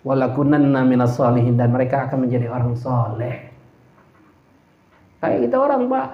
[0.00, 1.60] Walakunanna minas salihin.
[1.60, 3.53] Dan mereka akan menjadi orang soleh
[5.24, 6.08] Kayak kita orang pak.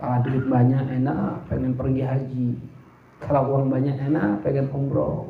[0.00, 2.48] Kalau duit banyak enak, pengen pergi haji.
[3.20, 5.28] Kalau uang banyak enak, pengen umroh.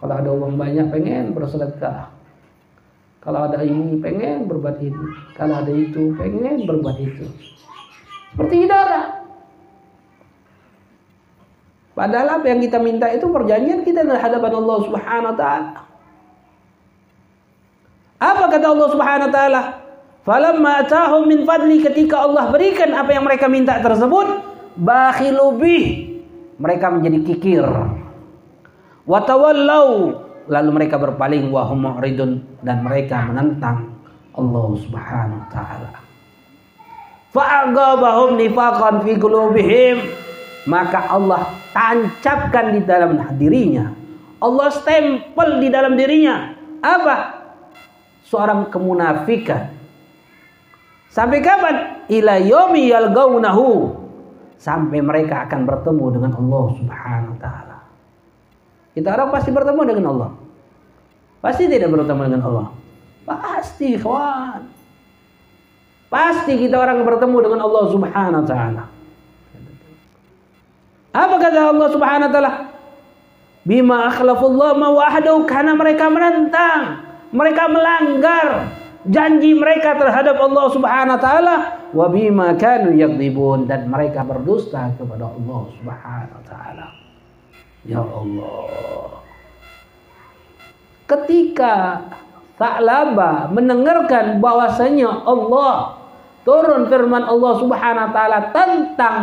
[0.00, 2.08] Kalau ada uang banyak pengen bersedekah.
[3.20, 5.36] Kalau ada ini pengen berbuat ini.
[5.36, 7.28] Kalau ada itu pengen berbuat itu.
[8.32, 8.80] Seperti kita
[11.92, 15.84] Padahal apa yang kita minta itu perjanjian kita di hadapan Allah Subhanahu wa taala.
[18.16, 19.79] Apa kata Allah Subhanahu wa taala?
[20.30, 24.46] Falamma atahum min fadli ketika Allah berikan apa yang mereka minta tersebut,
[24.78, 26.06] bakhilu bih.
[26.54, 27.66] Mereka menjadi kikir.
[29.10, 33.90] Wa tawallau lalu mereka berpaling wa hum mu'ridun dan mereka menentang
[34.30, 35.90] Allah Subhanahu wa taala.
[37.34, 40.14] Fa'agabahum nifaqan fi qulubihim
[40.70, 43.90] maka Allah tancapkan di dalam dirinya.
[44.38, 46.54] Allah stempel di dalam dirinya
[46.86, 47.42] apa?
[48.30, 49.79] Seorang kemunafikan
[51.10, 52.06] Sampai kapan?
[52.06, 53.98] Ila yomi yalgaunahu.
[54.54, 57.78] Sampai mereka akan bertemu dengan Allah Subhanahu wa taala.
[58.94, 60.30] Kita orang pasti bertemu dengan Allah.
[61.42, 62.66] Pasti tidak bertemu dengan Allah.
[63.26, 64.62] Pasti, kawan.
[66.10, 68.84] Pasti kita orang bertemu dengan Allah Subhanahu wa taala.
[71.10, 72.52] Apa kata Allah Subhanahu wa taala?
[73.66, 76.80] Bima akhlafullah ma wa'adahu karena mereka menentang,
[77.34, 78.46] mereka melanggar
[79.08, 81.56] janji mereka terhadap Allah Subhanahu wa taala
[81.96, 86.86] wa bima kanu yakdzibun dan mereka berdusta kepada Allah Subhanahu wa taala.
[87.88, 89.24] Ya Allah.
[91.08, 91.74] Ketika
[92.60, 95.96] Ta'laba mendengarkan bahwasanya Allah
[96.44, 99.16] turun firman Allah Subhanahu wa taala tentang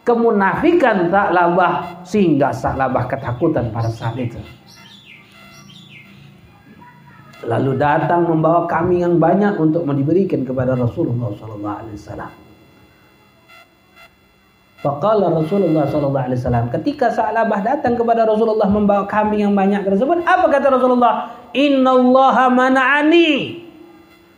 [0.00, 4.40] kemunafikan Ta'labah sehingga Ta'labah ketakutan pada saat itu
[7.44, 12.32] lalu datang membawa kambing yang banyak untuk diberikan kepada Rasulullah sallallahu alaihi wasallam.
[14.80, 20.24] Faqala Rasulullah sallallahu alaihi wasallam ketika Sa'labah datang kepada Rasulullah membawa kambing yang banyak tersebut
[20.24, 21.36] apa kata Rasulullah?
[21.52, 23.60] Innallaha mana'ani.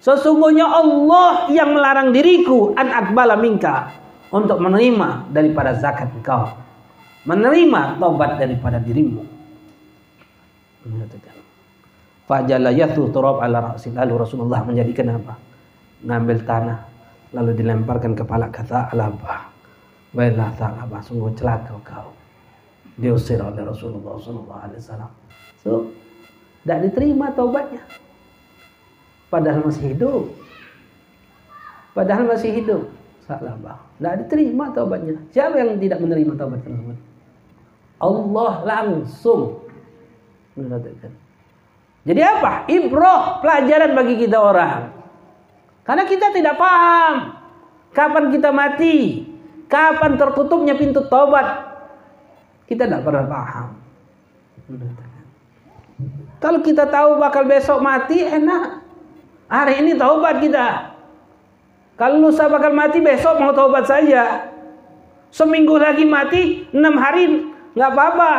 [0.03, 3.95] Sesungguhnya Allah yang melarang diriku an akbala minka
[4.35, 6.59] untuk menerima daripada zakat engkau.
[7.23, 9.23] Menerima taubat daripada dirimu
[12.27, 13.91] Fajalayatu turab ala ra'si.
[13.91, 15.35] Lalu Rasulullah menjadikan apa?
[16.03, 16.79] Ngambil tanah
[17.33, 19.49] lalu dilemparkan kepala kata alabah.
[20.13, 22.13] Baiklah Ta'ala sungguh celaka kau.
[23.01, 25.11] Diusir oleh Rasulullah Sallallahu Alaihi Wasallam.
[25.65, 25.89] So,
[26.63, 27.81] tidak diterima taubatnya.
[29.33, 30.29] Padahal masih hidup.
[31.97, 32.85] Padahal masih hidup.
[33.25, 33.81] Salah bah.
[33.97, 35.17] Tidak diterima taubatnya.
[35.33, 36.99] Siapa yang tidak menerima taubat tersebut?
[37.97, 39.65] Allah langsung
[40.53, 41.22] menetapkan.
[42.03, 42.67] Jadi apa?
[42.67, 44.91] Ibroh, pelajaran bagi kita orang.
[45.87, 47.43] Karena kita tidak paham
[47.93, 49.25] kapan kita mati,
[49.69, 51.71] kapan tertutupnya pintu taubat.
[52.67, 53.69] Kita tidak pernah paham.
[56.41, 58.83] Kalau kita tahu bakal besok mati, enak.
[59.53, 60.97] Hari ini taubat kita.
[62.01, 64.49] Kalau lusa bakal mati, besok mau taubat saja.
[65.29, 68.33] Seminggu lagi mati, enam hari nggak apa-apa.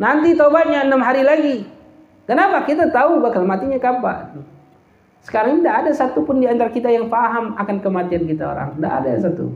[0.00, 1.56] Nanti taubatnya enam hari lagi.
[2.30, 2.62] Kenapa?
[2.62, 4.46] Kita tahu bakal matinya kapan.
[5.26, 8.78] Sekarang tidak ada satupun di antara kita yang paham akan kematian kita orang.
[8.78, 9.50] Tidak ada satu.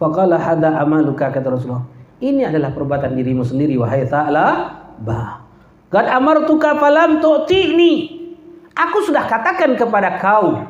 [0.00, 1.84] Faqala hada amaluka kata Rasulullah.
[2.24, 4.72] Ini adalah perbuatan dirimu sendiri wahai ta'ala
[5.04, 5.44] bah.
[5.92, 8.24] Qad amartuka falam tu'tini.
[8.72, 10.64] Aku sudah katakan kepada kau.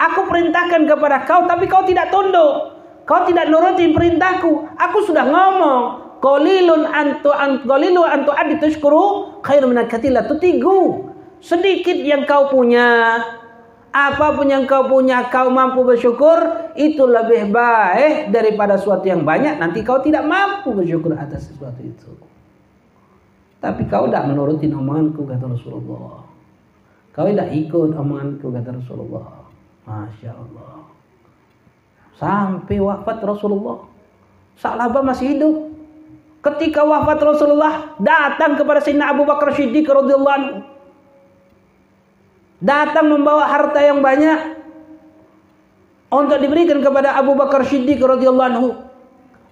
[0.00, 2.80] Aku perintahkan kepada kau tapi kau tidak tunduk.
[3.04, 4.72] Kau tidak nurutin perintahku.
[4.80, 6.09] Aku sudah ngomong.
[6.20, 9.80] Qalilun antu an qalilu antu adi tashkuru khairu min
[10.28, 11.08] tutigu.
[11.40, 13.16] Sedikit yang kau punya,
[13.88, 19.56] apa pun yang kau punya kau mampu bersyukur itu lebih baik daripada sesuatu yang banyak
[19.56, 22.12] nanti kau tidak mampu bersyukur atas sesuatu itu.
[23.60, 26.20] Tapi kau tidak menuruti omonganku kata Rasulullah.
[27.16, 29.48] Kau tidak ikut omonganku kata Rasulullah.
[29.88, 30.84] Masya Allah.
[32.20, 33.88] Sampai wafat Rasulullah.
[34.60, 35.69] Sahabat masih hidup.
[36.40, 40.56] Ketika wafat Rasulullah datang kepada Sayyidina Abu Bakar Siddiq radhiyallahu anhu.
[42.60, 44.56] Datang membawa harta yang banyak
[46.12, 48.68] untuk diberikan kepada Abu Bakar Siddiq radhiyallahu anhu.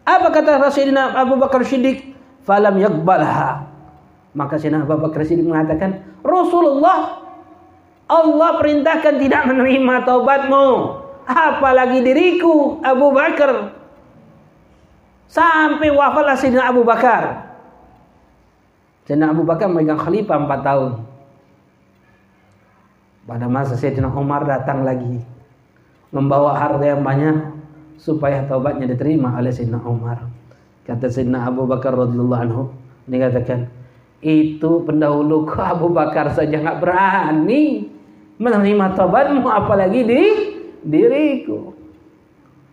[0.08, 2.16] Apa kata Sayyidina Abu Bakar Siddiq?
[2.48, 3.68] Falam yakbalha.
[4.32, 7.20] Maka Sayyidina Abu Bakar Siddiq mengatakan, Rasulullah
[8.08, 10.68] Allah perintahkan tidak menerima taubatmu.
[11.28, 13.76] Apalagi diriku Abu Bakar
[15.28, 17.52] Sampai wafatlah Sayyidina Abu Bakar.
[19.04, 20.92] Sayyidina Abu Bakar memegang khalifah 4 tahun.
[23.28, 25.20] Pada masa Sayyidina Umar datang lagi.
[26.08, 27.60] Membawa harta yang banyak
[28.00, 30.24] supaya taubatnya diterima oleh Sayyidina Umar.
[30.88, 32.62] Kata Sayyidina Abu Bakar radhiyallahu anhu,
[33.04, 33.68] dia katakan,
[34.24, 37.92] itu pendahulu Abu Bakar saja nggak berani
[38.40, 40.22] menerima taubatmu apalagi di
[40.80, 41.76] diriku.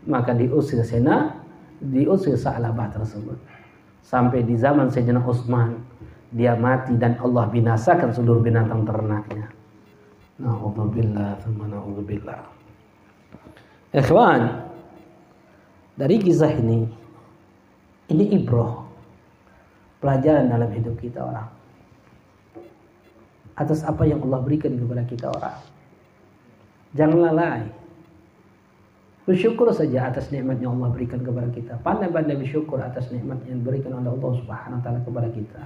[0.08, 1.45] Maka diusir Sayyidina
[1.90, 3.38] diusir Sa'labah tersebut.
[4.06, 5.82] Sampai di zaman Sayyidina Utsman
[6.30, 9.50] dia mati dan Allah binasakan seluruh binatang ternaknya.
[10.42, 12.42] Na'udzubillah, thumma na'udzubillah.
[13.96, 14.42] Ikhwan,
[15.96, 16.84] dari kisah ini
[18.12, 18.84] ini ibroh
[20.04, 21.48] pelajaran dalam hidup kita orang
[23.56, 25.58] atas apa yang Allah berikan kepada kita orang.
[26.92, 27.64] Jangan lalai
[29.26, 31.82] Bersyukur saja atas nikmat yang Allah berikan kepada kita.
[31.82, 35.62] Pandai-pandai bersyukur atas nikmat yang diberikan oleh Allah Subhanahu wa taala kepada kita.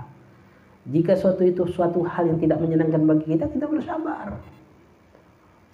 [0.88, 4.40] Jika suatu itu suatu hal yang tidak menyenangkan bagi kita, kita bersabar.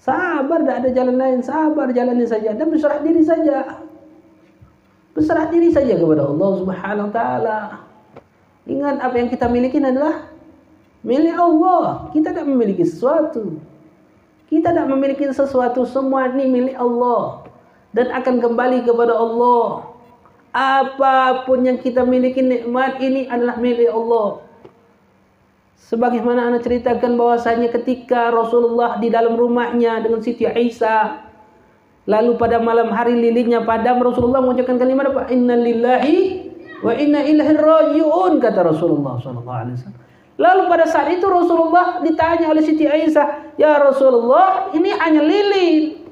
[0.01, 1.39] Sabar, tidak ada jalan lain.
[1.45, 3.85] Sabar, jalani saja dan berserah diri saja.
[5.13, 7.59] Berserah diri saja kepada Allah Subhanahu wa taala.
[8.65, 10.25] Ingat apa yang kita miliki adalah
[11.05, 12.09] milik Allah.
[12.09, 13.61] Kita tidak memiliki sesuatu.
[14.49, 17.44] Kita tidak memiliki sesuatu, semua ini milik Allah
[17.95, 19.95] dan akan kembali kepada Allah.
[20.51, 24.43] Apa pun yang kita miliki nikmat ini adalah milik Allah.
[25.79, 31.23] Sebagaimana anda ceritakan bahwasanya ketika Rasulullah di dalam rumahnya dengan Siti Aisyah
[32.07, 35.31] lalu pada malam hari lilinnya padam Rasulullah mengucapkan kalimat apa?
[35.31, 36.47] Inna lillahi
[36.83, 40.03] wa inna ilaihi rajiun kata Rasulullah sallallahu alaihi wasallam.
[40.35, 46.04] Lalu pada saat itu Rasulullah ditanya oleh Siti Aisyah, "Ya Rasulullah, ini hanya lilin.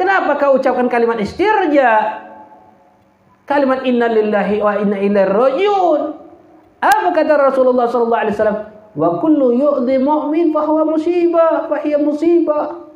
[0.00, 2.24] Kenapa kau ucapkan kalimat istirja?
[3.44, 6.00] Kalimat inna lillahi wa inna ilaihi rajiun.
[6.80, 8.60] Apa kata Rasulullah sallallahu alaihi wasallam?
[8.96, 12.88] Wa kullu yu'dhi mu'min fahuwa musibah, fahiya musibah.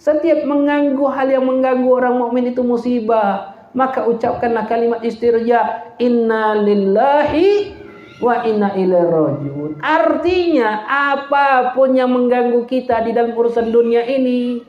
[0.00, 3.52] Setiap mengganggu hal yang mengganggu orang mukmin itu musibah.
[3.76, 7.76] Maka ucapkanlah kalimat istirja, inna lillahi
[8.16, 9.70] wa inna ilaihi rajiun.
[9.84, 14.64] Artinya apa pun yang mengganggu kita di dalam urusan dunia ini,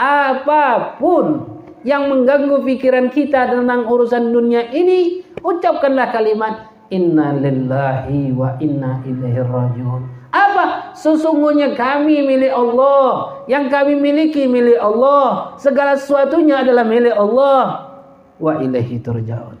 [0.00, 8.56] apa pun yang mengganggu pikiran kita tentang urusan dunia ini, ucapkanlah kalimat inna lillahi wa
[8.60, 10.02] inna ilaihi rajiun.
[10.30, 10.94] Apa?
[10.94, 13.42] sesungguhnya kami milik Allah.
[13.50, 15.58] Yang kami miliki milik Allah.
[15.58, 17.90] Segala sesuatunya adalah milik Allah.
[18.38, 19.58] Wa ilaihi turja'un.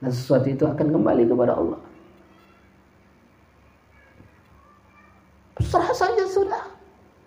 [0.00, 1.80] Dan sesuatu itu akan kembali kepada Allah.
[5.60, 6.62] Serah saja sudah.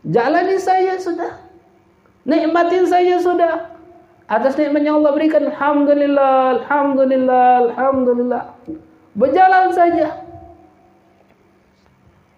[0.03, 1.43] Jalani saja sudah.
[2.24, 3.74] Nikmatin saja sudah.
[4.24, 8.43] Atas nikmat yang Allah berikan, Alhamdulillah, Alhamdulillah, Alhamdulillah.
[9.13, 10.24] Berjalan saja.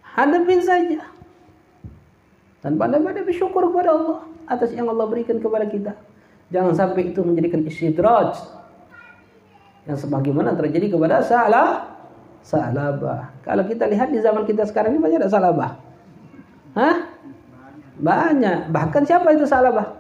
[0.01, 0.99] Hadapin saja.
[2.65, 4.19] Dan pandai-pandai bersyukur kepada Allah
[4.49, 5.93] atas yang Allah berikan kepada kita.
[6.49, 8.33] Jangan sampai itu menjadikan istidraj.
[9.85, 11.93] Yang sebagaimana terjadi kepada salah
[12.41, 13.29] salabah.
[13.45, 15.77] Kalau kita lihat di zaman kita sekarang ini banyak ada salabah.
[16.73, 17.14] Hah?
[17.99, 18.71] Banyak.
[18.71, 19.95] Bahkan siapa itu salabah?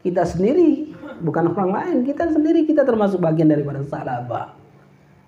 [0.00, 1.96] Kita sendiri, bukan orang lain.
[2.08, 4.56] Kita sendiri kita termasuk bagian daripada salabah.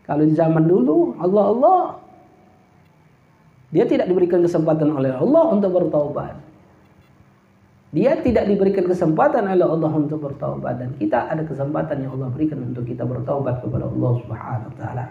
[0.03, 1.81] Kalau di zaman dulu Allah Allah
[3.73, 6.37] dia tidak diberikan kesempatan oleh Allah untuk bertaubat.
[7.93, 12.61] Dia tidak diberikan kesempatan oleh Allah untuk bertaubat dan kita ada kesempatan yang Allah berikan
[12.65, 15.05] untuk kita bertaubat kepada Allah Subhanahu wa taala.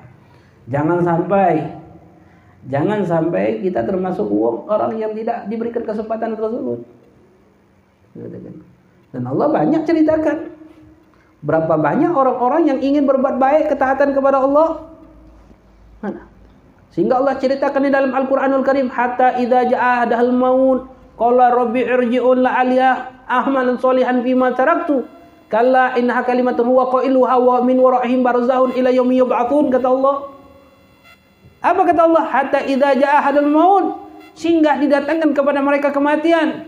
[0.65, 1.80] Jangan sampai
[2.69, 4.27] jangan sampai kita termasuk
[4.69, 6.85] orang yang tidak diberikan kesempatan tersebut.
[9.11, 10.51] Dan Allah banyak ceritakan
[11.41, 14.91] berapa banyak orang-orang yang ingin berbuat baik ketaatan kepada Allah.
[16.91, 22.43] Sehingga Allah ceritakan di dalam Al-Qur'anul Karim hatta idza jaa adahal maut qala rabbi irji'un
[22.43, 25.07] la'aliya ahmalan solihan fima taraktu
[25.47, 28.89] kalla innaha kalimatun huwa qailuha wa min warahim barzahun ila
[29.71, 30.15] kata Allah
[31.61, 33.85] apa kata Allah hatta idza jaa hadal maut
[34.33, 36.65] sehingga didatangkan kepada mereka kematian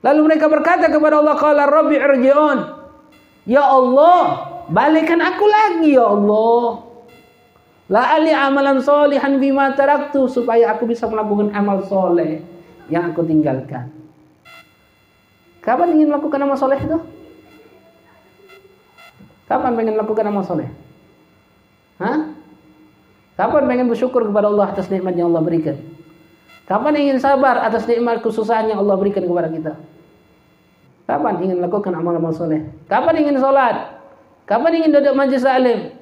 [0.00, 2.58] lalu mereka berkata kepada Allah qala rabbi irji'un
[3.44, 4.20] ya Allah
[4.72, 6.86] balikan aku lagi ya Allah
[7.86, 12.42] La ali amalan solihan bima taraktu supaya aku bisa melakukan amal soleh
[12.90, 13.94] yang aku tinggalkan.
[15.62, 16.98] Kapan ingin melakukan amal soleh itu?
[19.46, 20.66] Kapan pengen melakukan amal soleh?
[22.02, 22.34] Hah?
[23.36, 25.76] Kapan pengen bersyukur kepada Allah atas nikmat yang Allah berikan?
[26.64, 29.72] Kapan ingin sabar atas nikmat kesusahan yang Allah berikan kepada kita?
[31.04, 32.64] Kapan ingin melakukan amal-amal soleh?
[32.88, 34.00] Kapan ingin sholat?
[34.48, 35.92] Kapan ingin duduk majlis alim?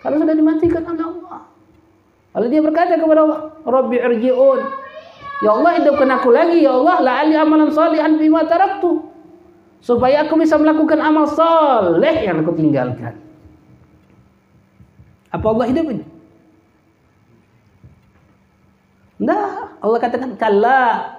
[0.00, 1.40] Kalau sudah dimatikan oleh Allah.
[2.34, 4.60] Lalu dia berkata kepada Allah, Rabbi irji'un.
[5.44, 9.12] Ya Allah hidupkan aku lagi ya Allah la'ali amalan salihan bima taraktu.
[9.84, 13.20] Supaya aku bisa melakukan amal saleh yang aku tinggalkan.
[15.28, 16.13] Apa Allah hidupin?
[19.22, 21.14] Nah, Allah katakan kalla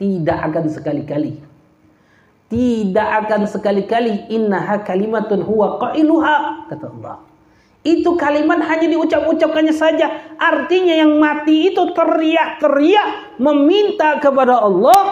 [0.00, 1.40] tidak akan sekali-kali.
[2.48, 7.16] Tidak akan sekali-kali innaha kalimatun huwa qailuha kata Allah.
[7.84, 10.36] Itu kalimat hanya diucap-ucapkannya saja.
[10.40, 15.02] Artinya yang mati itu teriak-teriak meminta kepada Allah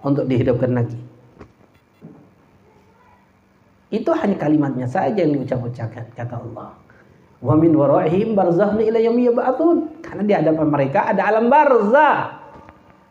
[0.00, 0.96] untuk dihidupkan lagi.
[3.92, 6.87] Itu hanya kalimatnya saja yang diucap-ucapkan kata Allah.
[7.38, 10.02] Wa min waraihim barzakhun ila yaumi yub'atsun.
[10.02, 12.16] Karena di hadapan mereka ada alam barzah.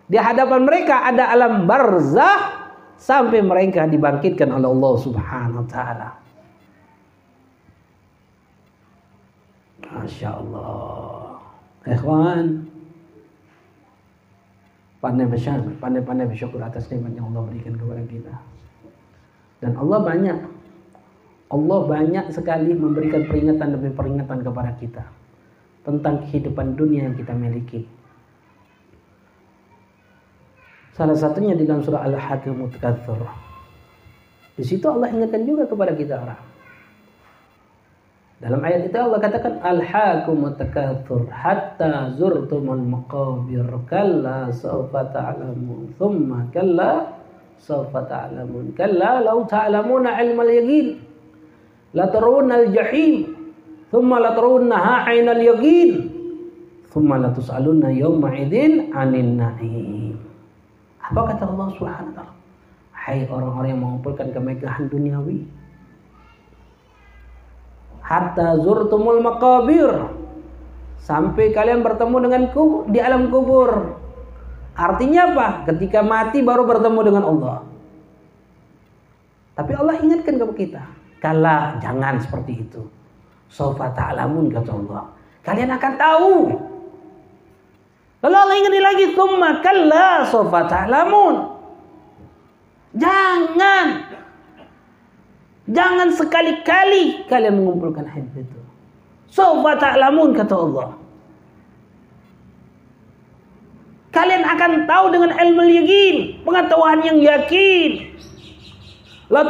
[0.07, 2.39] Di hadapan mereka ada alam barzah
[2.97, 6.09] sampai mereka dibangkitkan oleh Allah Subhanahu wa taala.
[9.87, 11.39] Masya Allah.
[11.87, 12.45] Ikhwan.
[14.97, 18.33] Pandai bersyukur, pandai-pandai bersyukur atas nikmat yang Allah berikan kepada kita.
[19.61, 20.39] Dan Allah banyak,
[21.47, 25.03] Allah banyak sekali memberikan peringatan demi peringatan kepada kita
[25.87, 27.87] tentang kehidupan dunia yang kita miliki.
[30.91, 33.21] Salah satunya di dalam surah Al-Hakim Mutakatsir.
[34.57, 36.41] Di situ Allah ingatkan juga kepada kita orang.
[38.37, 47.17] Dalam ayat itu Allah katakan alhaakum takatsur hatta zurtumul maqabir kalla sawfa ta'lamun thumma kalla
[47.57, 51.01] sawfa ta'lamun kalla law ta'lamuna ilmal yaqin
[51.95, 53.35] la tarawunna al-jahim
[53.87, 55.91] thumma la tarawunnaha 'ainal yaqin
[56.91, 60.17] thumma la tus'aluna yawma idzin 'anil na'im.
[60.99, 62.35] Apa kata Allah Subhanahu
[63.07, 65.47] hai orang-orang yang mengumpulkan kemegahan duniawi.
[68.03, 69.91] Hatta zurtumul makabir
[70.99, 73.95] sampai kalian bertemu dengan ku di alam kubur.
[74.75, 75.47] Artinya apa?
[75.71, 77.57] Ketika mati baru bertemu dengan Allah.
[79.55, 80.83] Tapi Allah ingatkan kepada kita
[81.23, 82.81] kala jangan seperti itu
[83.47, 85.03] sofa ta'lamun kata Allah
[85.45, 86.33] kalian akan tahu
[88.21, 91.35] lalu Allah ingatkan lagi thumma kalla sofa ta'lamun
[92.97, 94.07] jangan
[95.67, 98.59] Jangan sekali-kali kalian mengumpulkan hadis itu.
[99.27, 100.95] Sofa ta'lamun kata Allah.
[104.15, 106.15] Kalian akan tahu dengan ilmu yakin,
[106.47, 108.15] pengetahuan yang yakin.
[109.27, 109.43] La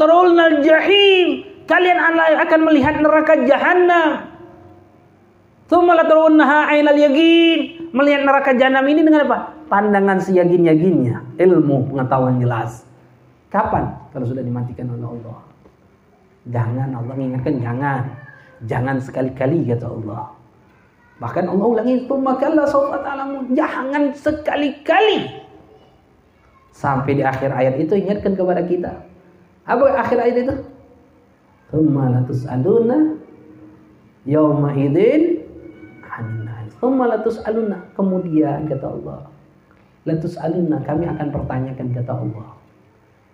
[0.65, 1.46] jahim.
[1.67, 1.99] Kalian
[2.47, 4.31] akan melihat neraka jahanam.
[5.67, 5.99] Tsumma
[6.71, 7.91] ainal yakin.
[7.91, 9.51] Melihat neraka jahanam ini dengan apa?
[9.67, 12.87] Pandangan seyakin-yakinnya, ilmu, pengetahuan jelas.
[13.51, 13.91] Kapan?
[14.15, 15.39] Kalau sudah dimatikan oleh Allah.
[16.47, 18.01] Jangan Allah mengingatkan jangan.
[18.63, 20.31] Jangan sekali-kali kata Allah.
[21.19, 23.51] Bahkan Allah ulangi itu makalla sawfa ta'lamun.
[23.51, 25.43] Jangan sekali-kali.
[26.71, 29.03] Sampai di akhir ayat itu ingatkan kepada kita.
[29.67, 30.55] Apa akhir ayat itu?
[31.67, 33.19] Thumma latus'aluna
[34.23, 35.43] yawma idzin
[36.07, 36.47] anin
[36.77, 37.97] Thumma latus'aluna.
[37.97, 39.25] Kemudian kata Allah.
[40.05, 42.49] Latus'aluna kami akan pertanyakan kata Allah.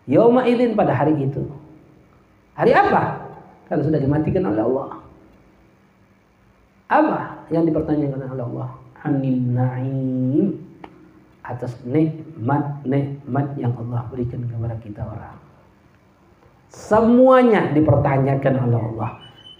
[0.07, 1.43] Yawma idzin pada hari itu.
[2.55, 3.19] Hari apa?
[3.67, 4.89] Kalau sudah dimatikan oleh Allah.
[6.87, 7.19] Apa
[7.49, 8.69] yang dipertanyakan oleh Allah?
[9.03, 10.63] Anil na'im
[11.43, 15.42] atas nikmat-nikmat yang Allah berikan kepada kita orang.
[16.73, 19.11] Semuanya dipertanyakan oleh Allah.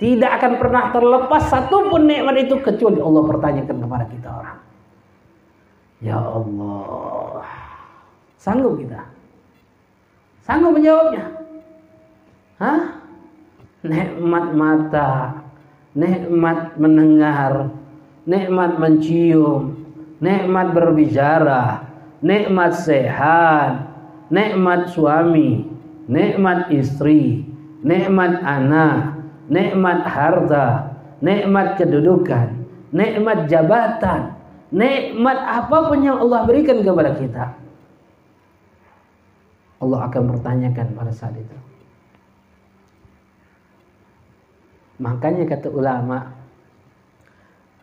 [0.02, 4.58] Tidak akan pernah terlepas satu pun nikmat itu kecuali Allah pertanyakan kepada kita orang.
[6.02, 7.46] Ya Allah.
[8.42, 9.08] Sanggup kita?
[10.44, 11.24] Sanggup menjawabnya?
[12.60, 12.82] Hah?
[13.86, 15.12] Nikmat mata,
[15.96, 17.72] nikmat mendengar,
[18.26, 19.86] nikmat mencium,
[20.20, 21.88] nikmat berbicara,
[22.24, 23.92] nikmat sehat,
[24.32, 25.73] nikmat suami,
[26.08, 27.48] nikmat istri,
[27.84, 32.54] nikmat anak, nikmat harta, nikmat kedudukan,
[32.92, 34.36] nikmat jabatan,
[34.72, 37.46] nikmat apa pun yang Allah berikan kepada kita.
[39.84, 41.58] Allah akan bertanyakan pada saat itu.
[45.04, 46.32] Makanya kata ulama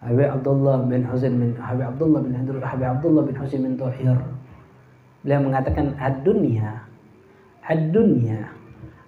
[0.01, 4.17] Habib Abdullah bin Husain bin Habib Abdullah bin Habib Abdullah bin Husain bin Tuhir
[5.21, 6.81] beliau mengatakan ad-dunya
[7.65, 8.49] ad-dunya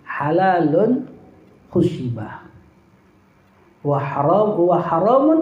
[0.05, 1.09] halalun
[1.73, 2.45] khusyibah
[3.83, 5.39] wa haram wa haramun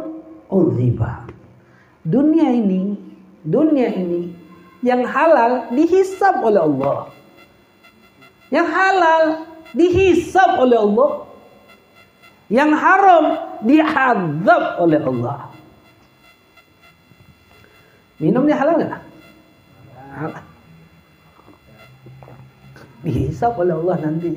[0.49, 1.29] udhiba
[2.07, 2.97] dunia ini
[3.45, 4.33] dunia ini
[4.81, 6.99] yang halal dihisab oleh Allah
[8.49, 9.45] yang halal
[9.77, 11.31] dihisab oleh Allah
[12.51, 13.25] yang haram
[13.63, 15.55] dihadab oleh Allah.
[18.19, 19.03] Minumnya halal nggak?
[20.19, 20.45] Halal.
[23.01, 24.37] Dihisap oleh Allah nanti.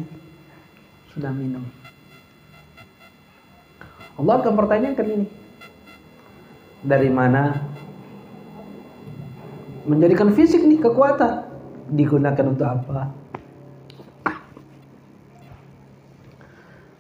[1.12, 1.64] Sudah minum.
[4.16, 5.28] Allah akan pertanyakan ini.
[6.84, 7.64] Dari mana
[9.88, 11.48] menjadikan fisik nih kekuatan
[11.92, 13.12] digunakan untuk apa?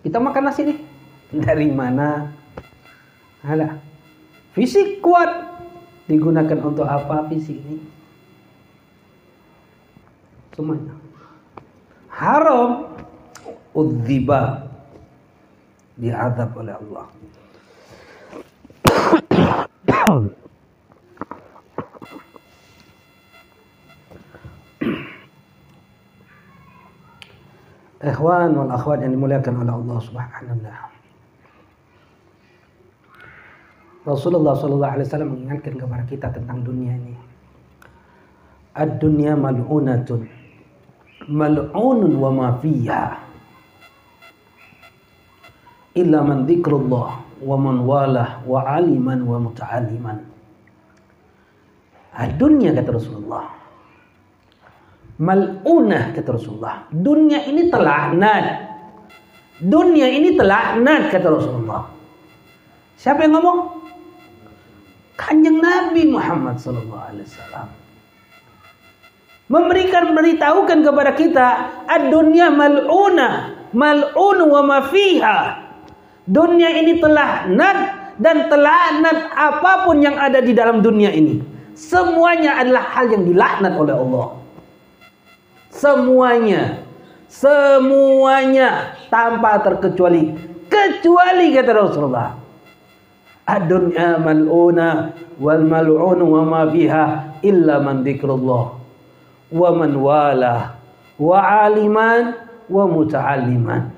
[0.03, 0.79] Kita makan nasi nih
[1.31, 2.27] dari mana?
[3.43, 3.79] Ada.
[4.51, 5.31] Fisik kuat
[6.11, 7.79] digunakan untuk apa fisik ini?
[10.55, 11.02] Semuanya.
[12.23, 12.87] Haram
[13.75, 14.63] udziba
[15.99, 17.05] diadab oleh Allah.
[28.03, 30.87] Ikhwan wal akhwat yang dimuliakan oleh Allah Subhanahu wa.
[34.03, 37.15] Rasulullah Shallallahu Alaihi Wasallam mengingatkan kepada kita tentang dunia ini.
[38.75, 40.42] Ad-dunya mal'unatun
[41.27, 43.03] mal'unun wa ma fiha
[45.93, 47.09] illa man dzikrullah
[47.43, 50.17] wa man walah wa aliman wa muta'aliman.
[52.13, 53.45] Ad-dunya kata Rasulullah.
[55.21, 56.89] Mal'unah kata Rasulullah.
[56.89, 58.45] Dunia ini telaknat.
[59.61, 61.89] Dunia ini telaknat kata Rasulullah.
[62.97, 63.59] Siapa yang ngomong?
[65.13, 67.82] Kanjeng Nabi Muhammad sallallahu alaihi wasallam
[69.51, 71.47] memberikan beritahukan kepada kita
[71.87, 75.39] ad-dunya mal'una mal'un wa ma fiha.
[76.23, 77.79] Dunia ini telah nat
[78.15, 81.43] dan telah nat apa pun yang ada di dalam dunia ini.
[81.73, 84.27] Semuanya adalah hal yang dilaknat oleh Allah.
[85.73, 86.85] Semuanya.
[87.27, 90.37] Semuanya tanpa terkecuali.
[90.69, 92.29] Kecuali kata Rasulullah
[93.43, 98.82] ad-dunya mal'una wal mal'un wa ma fiha illa man dzikrullah
[99.53, 99.93] wa man
[101.21, 102.23] wa aliman
[102.65, 103.93] wa muta'alliman.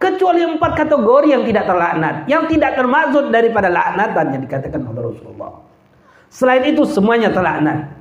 [0.00, 5.60] Kecuali empat kategori yang tidak terlaknat yang tidak termaksud daripada laknatan yang dikatakan oleh Rasulullah.
[6.32, 7.92] Selain itu semuanya terlaknat.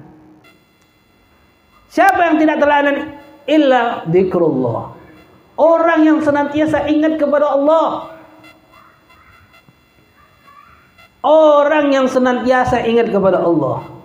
[1.91, 2.97] Siapa yang tidak terlaknat?
[3.49, 4.95] Illa dzikrullah.
[5.60, 8.16] Orang yang senantiasa ingat kepada Allah.
[11.20, 13.99] Orang yang senantiasa ingat kepada Allah.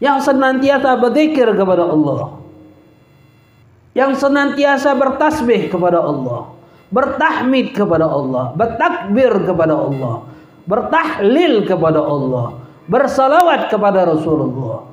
[0.00, 2.40] Yang senantiasa berzikir kepada Allah.
[3.92, 6.56] Yang senantiasa bertasbih kepada Allah.
[6.88, 8.56] Bertahmid kepada Allah.
[8.56, 10.14] Bertakbir kepada Allah.
[10.64, 12.46] Bertahlil kepada Allah.
[12.88, 14.88] Bersalawat kepada Rasulullah.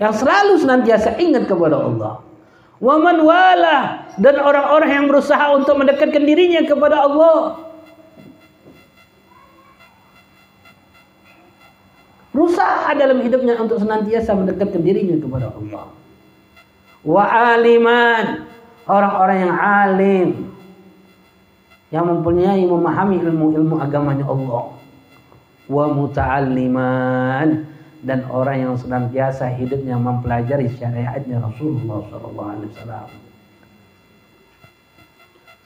[0.00, 2.24] Yang selalu senantiasa ingat kepada Allah.
[2.82, 7.70] Waman wala dan orang-orang yang berusaha untuk mendekatkan dirinya kepada Allah
[12.32, 15.86] berusaha dalam hidupnya untuk senantiasa mendekatkan dirinya kepada Allah.
[17.04, 17.24] Wa
[17.54, 18.48] aliman,
[18.88, 20.28] orang-orang yang alim
[21.92, 24.72] yang mempunyai memahami ilmu-ilmu agamanya Allah.
[25.68, 27.68] Wa muta'alliman
[28.02, 33.08] dan orang yang senantiasa hidupnya mempelajari syariatnya Rasulullah sallallahu alaihi wasallam.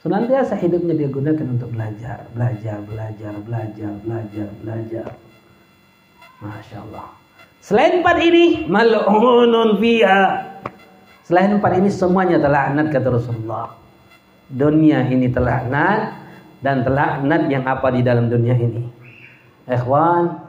[0.05, 5.09] Senantiasa hidupnya dia gunakan untuk belajar, belajar, belajar, belajar, belajar, belajar.
[6.37, 7.07] Masya Allah.
[7.61, 10.23] Selain empat ini, mal'unun fiha.
[11.25, 13.75] Selain empat ini semuanya terlaknat kata Rasulullah.
[14.47, 16.15] Dunia ini terlaknat
[16.63, 18.87] dan terlaknat yang apa di dalam dunia ini.
[19.67, 20.39] Ikhwan,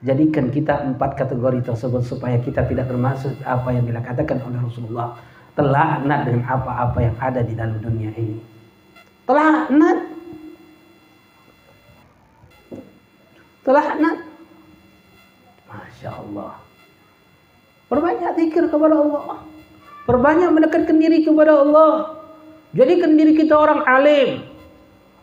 [0.00, 5.18] jadikan kita empat kategori tersebut supaya kita tidak termasuk apa yang dikatakan oleh Rasulullah.
[5.52, 8.38] Terlaknat dengan apa-apa yang ada di dalam dunia ini.
[9.26, 9.98] Terlaknat.
[13.66, 14.27] Terlaknat
[15.68, 16.64] Masya Allah.
[17.92, 19.44] Perbanyak zikir kepada Allah.
[20.08, 21.92] Perbanyak mendekatkan diri kepada Allah.
[22.72, 24.44] Jadikan diri kita orang alim.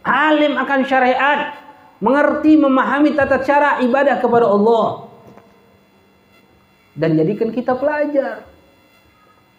[0.06, 1.58] Alim akan syariat.
[1.98, 5.10] Mengerti, memahami tata cara ibadah kepada Allah.
[6.94, 8.46] Dan jadikan kita pelajar.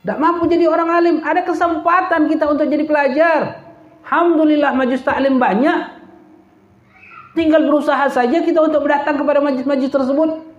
[0.02, 1.16] Tidak mampu jadi orang alim.
[1.26, 3.66] Ada kesempatan kita untuk jadi pelajar.
[4.06, 5.98] Alhamdulillah majlis taklim banyak.
[7.34, 10.55] Tinggal berusaha saja kita untuk datang kepada majlis-majlis tersebut.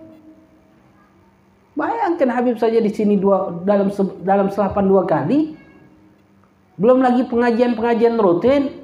[1.78, 3.94] Bayangkan Habib saja di sini dua dalam
[4.26, 5.54] dalam selapan dua kali.
[6.74, 8.82] Belum lagi pengajian-pengajian rutin,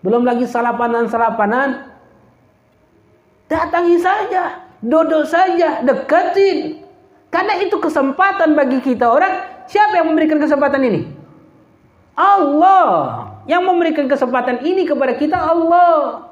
[0.00, 1.92] belum lagi salapanan-salapanan.
[3.52, 6.80] Datangi saja, duduk saja, deketin.
[7.28, 9.68] Karena itu kesempatan bagi kita orang.
[9.68, 11.00] Siapa yang memberikan kesempatan ini?
[12.16, 13.28] Allah.
[13.44, 16.28] Yang memberikan kesempatan ini kepada kita Allah.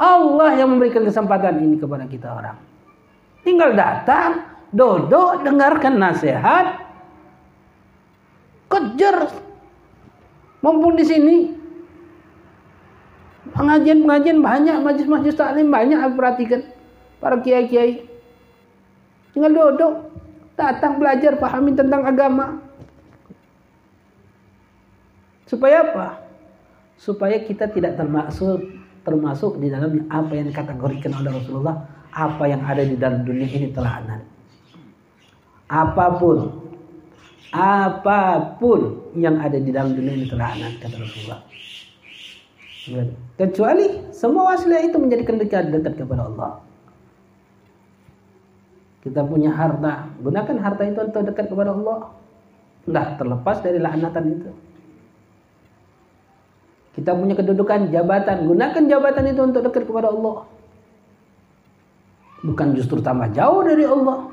[0.00, 2.73] Allah yang memberikan kesempatan ini kepada kita orang.
[3.44, 4.40] Tinggal datang,
[4.72, 6.80] duduk, dengarkan nasihat,
[8.72, 9.30] kejar.
[10.64, 11.36] Mumpung di sini,
[13.52, 16.60] pengajian-pengajian banyak, majlis-majlis taklim banyak, aku perhatikan
[17.20, 18.08] para kiai-kiai.
[19.36, 20.08] Tinggal duduk,
[20.56, 22.64] datang belajar, pahami tentang agama.
[25.44, 26.08] Supaya apa?
[26.96, 28.64] Supaya kita tidak termasuk
[29.04, 31.76] termasuk di dalamnya apa yang dikategorikan oleh Rasulullah
[32.14, 34.22] apa yang ada di dalam dunia ini ada.
[35.66, 36.38] Apa pun,
[37.50, 41.42] apa pun yang ada di dalam dunia ini ada kata Rasulullah.
[43.34, 46.62] Kecuali semua wasilah itu menjadikan dekat dekat kepada Allah.
[49.02, 52.14] Kita punya harta, gunakan harta itu untuk dekat kepada Allah.
[52.86, 54.50] Tidak terlepas dari laknatan itu.
[56.94, 60.53] Kita punya kedudukan, jabatan, gunakan jabatan itu untuk dekat kepada Allah
[62.44, 64.30] bukan justru tambah jauh dari Allah.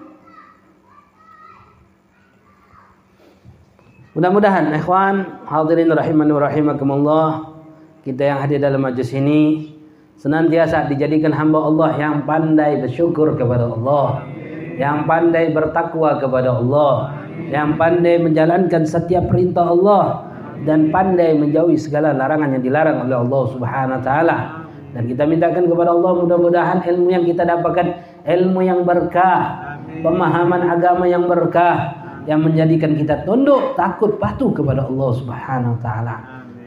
[4.12, 7.56] Mudah-mudahan ikhwan hadirin rahimani rahimakumullah
[8.04, 9.72] kita yang hadir dalam majlis ini
[10.20, 14.28] senantiasa dijadikan hamba Allah yang pandai bersyukur kepada Allah,
[14.76, 20.28] yang pandai bertakwa kepada Allah, yang pandai menjalankan setiap perintah Allah
[20.68, 24.61] dan pandai menjauhi segala larangan yang dilarang oleh Allah Subhanahu wa taala.
[24.92, 27.88] Dan kita mintakan kepada Allah mudah-mudahan ilmu yang kita dapatkan
[28.28, 29.72] ilmu yang berkah,
[30.04, 31.96] pemahaman agama yang berkah
[32.28, 36.16] yang menjadikan kita tunduk, takut, patuh kepada Allah Subhanahu wa taala.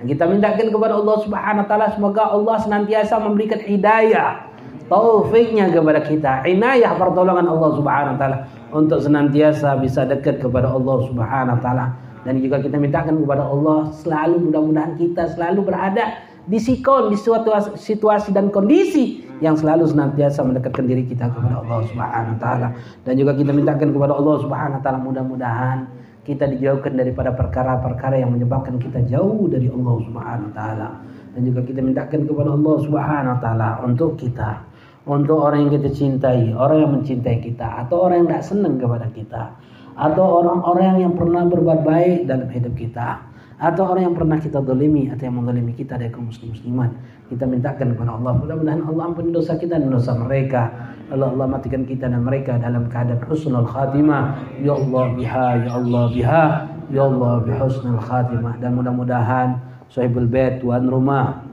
[0.05, 4.49] Kita mintakan kepada Allah Subhanahu wa taala semoga Allah senantiasa memberikan hidayah,
[4.89, 8.39] taufiknya kepada kita, inayah pertolongan Allah Subhanahu wa taala
[8.73, 11.87] untuk senantiasa bisa dekat kepada Allah Subhanahu wa taala.
[12.25, 17.53] Dan juga kita mintakan kepada Allah selalu mudah-mudahan kita selalu berada di sikon di suatu
[17.77, 22.69] situasi dan kondisi yang selalu senantiasa mendekatkan diri kita kepada Allah Subhanahu wa taala.
[23.03, 25.79] Dan juga kita mintakan kepada Allah Subhanahu wa taala mudah-mudahan
[26.25, 30.89] kita dijauhkan daripada perkara-perkara yang menyebabkan kita jauh dari Allah Subhanahu wa taala.
[31.35, 34.75] Dan juga kita mintakan kepada Allah Subhanahu wa taala untuk kita
[35.05, 39.07] untuk orang yang kita cintai, orang yang mencintai kita atau orang yang tidak senang kepada
[39.13, 39.53] kita
[39.95, 43.23] atau orang-orang yang pernah berbuat baik dalam hidup kita
[43.55, 46.91] atau orang yang pernah kita dolimi atau yang mendolimi kita dari kaum muslim musliman
[47.33, 48.33] kita mintakan kepada Allah.
[48.37, 50.69] Mudah-mudahan Allah ampuni dosa kita dan dosa mereka.
[51.09, 54.45] Allah Allah matikan kita dan mereka dalam keadaan husnul khatimah.
[54.61, 56.45] Ya Allah biha ya Allah biha
[56.93, 58.61] ya Allah bihusnul khatimah.
[58.61, 59.57] Dan mudah-mudahan
[59.89, 61.49] sahibul bait tuan rumah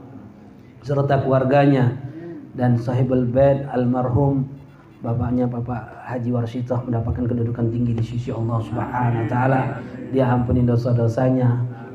[0.84, 1.96] serta keluarganya
[2.52, 4.44] dan sahibul bait almarhum
[5.02, 9.60] bapaknya Bapak Haji Warsitoh mendapatkan kedudukan tinggi di sisi Allah Subhanahu wa taala.
[10.14, 11.48] Dia ampuni dosa-dosanya,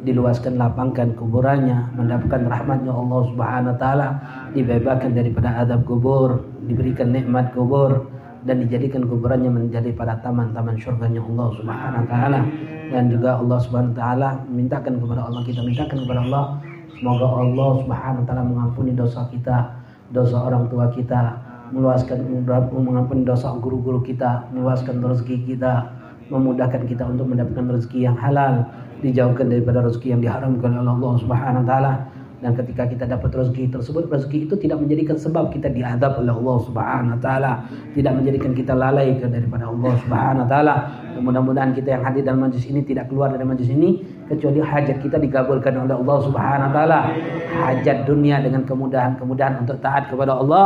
[0.05, 4.07] diluaskan lapangkan kuburannya, mendapatkan rahmatnya Allah Subhanahu wa taala,
[4.53, 8.09] dibebaskan daripada adab kubur, diberikan nikmat kubur
[8.45, 12.39] dan dijadikan kuburannya menjadi pada taman-taman surganya Allah Subhanahu wa taala.
[12.87, 16.43] Dan juga Allah Subhanahu wa taala mintakan kepada Allah kita mintakan kepada Allah
[16.97, 19.57] semoga Allah Subhanahu wa taala mengampuni dosa kita,
[20.15, 21.35] dosa orang tua kita,
[21.75, 25.91] meluaskan mengampuni dosa guru-guru kita, meluaskan rezeki kita,
[26.31, 28.63] memudahkan kita untuk mendapatkan rezeki yang halal,
[29.01, 31.93] dijauhkan daripada rezeki yang diharamkan oleh Allah Subhanahu wa taala.
[32.37, 36.57] Dan ketika kita dapat rezeki tersebut, rezeki itu tidak menjadikan sebab kita diadab oleh Allah
[36.69, 37.51] Subhanahu wa taala,
[37.97, 40.75] tidak menjadikan kita lalai daripada Allah Subhanahu wa taala.
[41.17, 45.17] Mudah-mudahan kita yang hadir dalam majlis ini tidak keluar dari majlis ini kecuali hajat kita
[45.17, 46.99] dikabulkan oleh Allah Subhanahu wa taala.
[47.57, 50.65] Hajat dunia dengan kemudahan-kemudahan untuk taat kepada Allah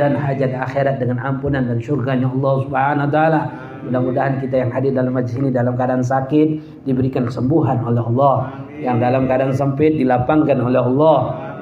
[0.00, 3.40] dan hajat akhirat dengan ampunan dan surganya Allah Subhanahu wa taala.
[3.86, 6.48] Mudah-mudahan kita yang hadir dalam majlis ini dalam keadaan sakit
[6.84, 8.36] diberikan kesembuhan oleh Allah,
[8.76, 11.18] yang dalam keadaan sempit dilapangkan oleh Allah,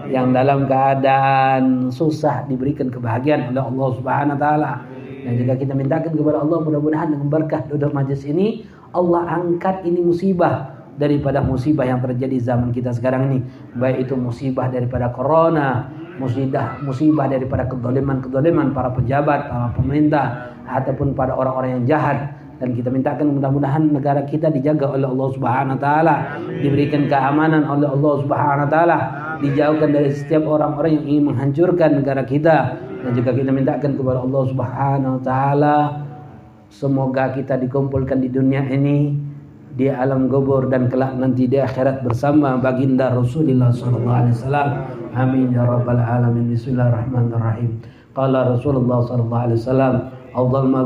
[0.09, 4.73] yang dalam keadaan susah diberikan kebahagiaan oleh Allah Subhanahu wa taala.
[5.23, 8.65] Dan jika kita mintakan kepada Allah mudah-mudahan dengan berkah duduk majlis ini
[8.97, 13.39] Allah angkat ini musibah daripada musibah yang terjadi zaman kita sekarang ini.
[13.77, 15.87] Baik itu musibah daripada corona
[16.19, 22.37] musibah musibah daripada kedoliman-kedoliman para pejabat, para pemerintah ataupun pada orang-orang yang jahat.
[22.59, 26.15] Dan kita mintakan mudah-mudahan negara kita dijaga oleh Allah Subhanahu wa taala,
[26.59, 28.99] diberikan keamanan oleh Allah Subhanahu wa taala,
[29.39, 32.57] dijauhkan dari setiap orang-orang yang ingin menghancurkan negara kita.
[32.99, 35.77] Dan juga kita mintakan kepada Allah Subhanahu wa taala
[36.69, 39.17] semoga kita dikumpulkan di dunia ini
[39.79, 44.69] di alam kubur dan kelak nanti di akhirat bersama baginda Rasulullah sallallahu alaihi wasallam.
[45.15, 46.51] Amin ya rabbal alamin.
[46.53, 47.79] Bismillahirrahmanirrahim.
[48.13, 49.95] Qala Rasulullah sallallahu alaihi wasallam,
[50.39, 50.83] "Afdal ma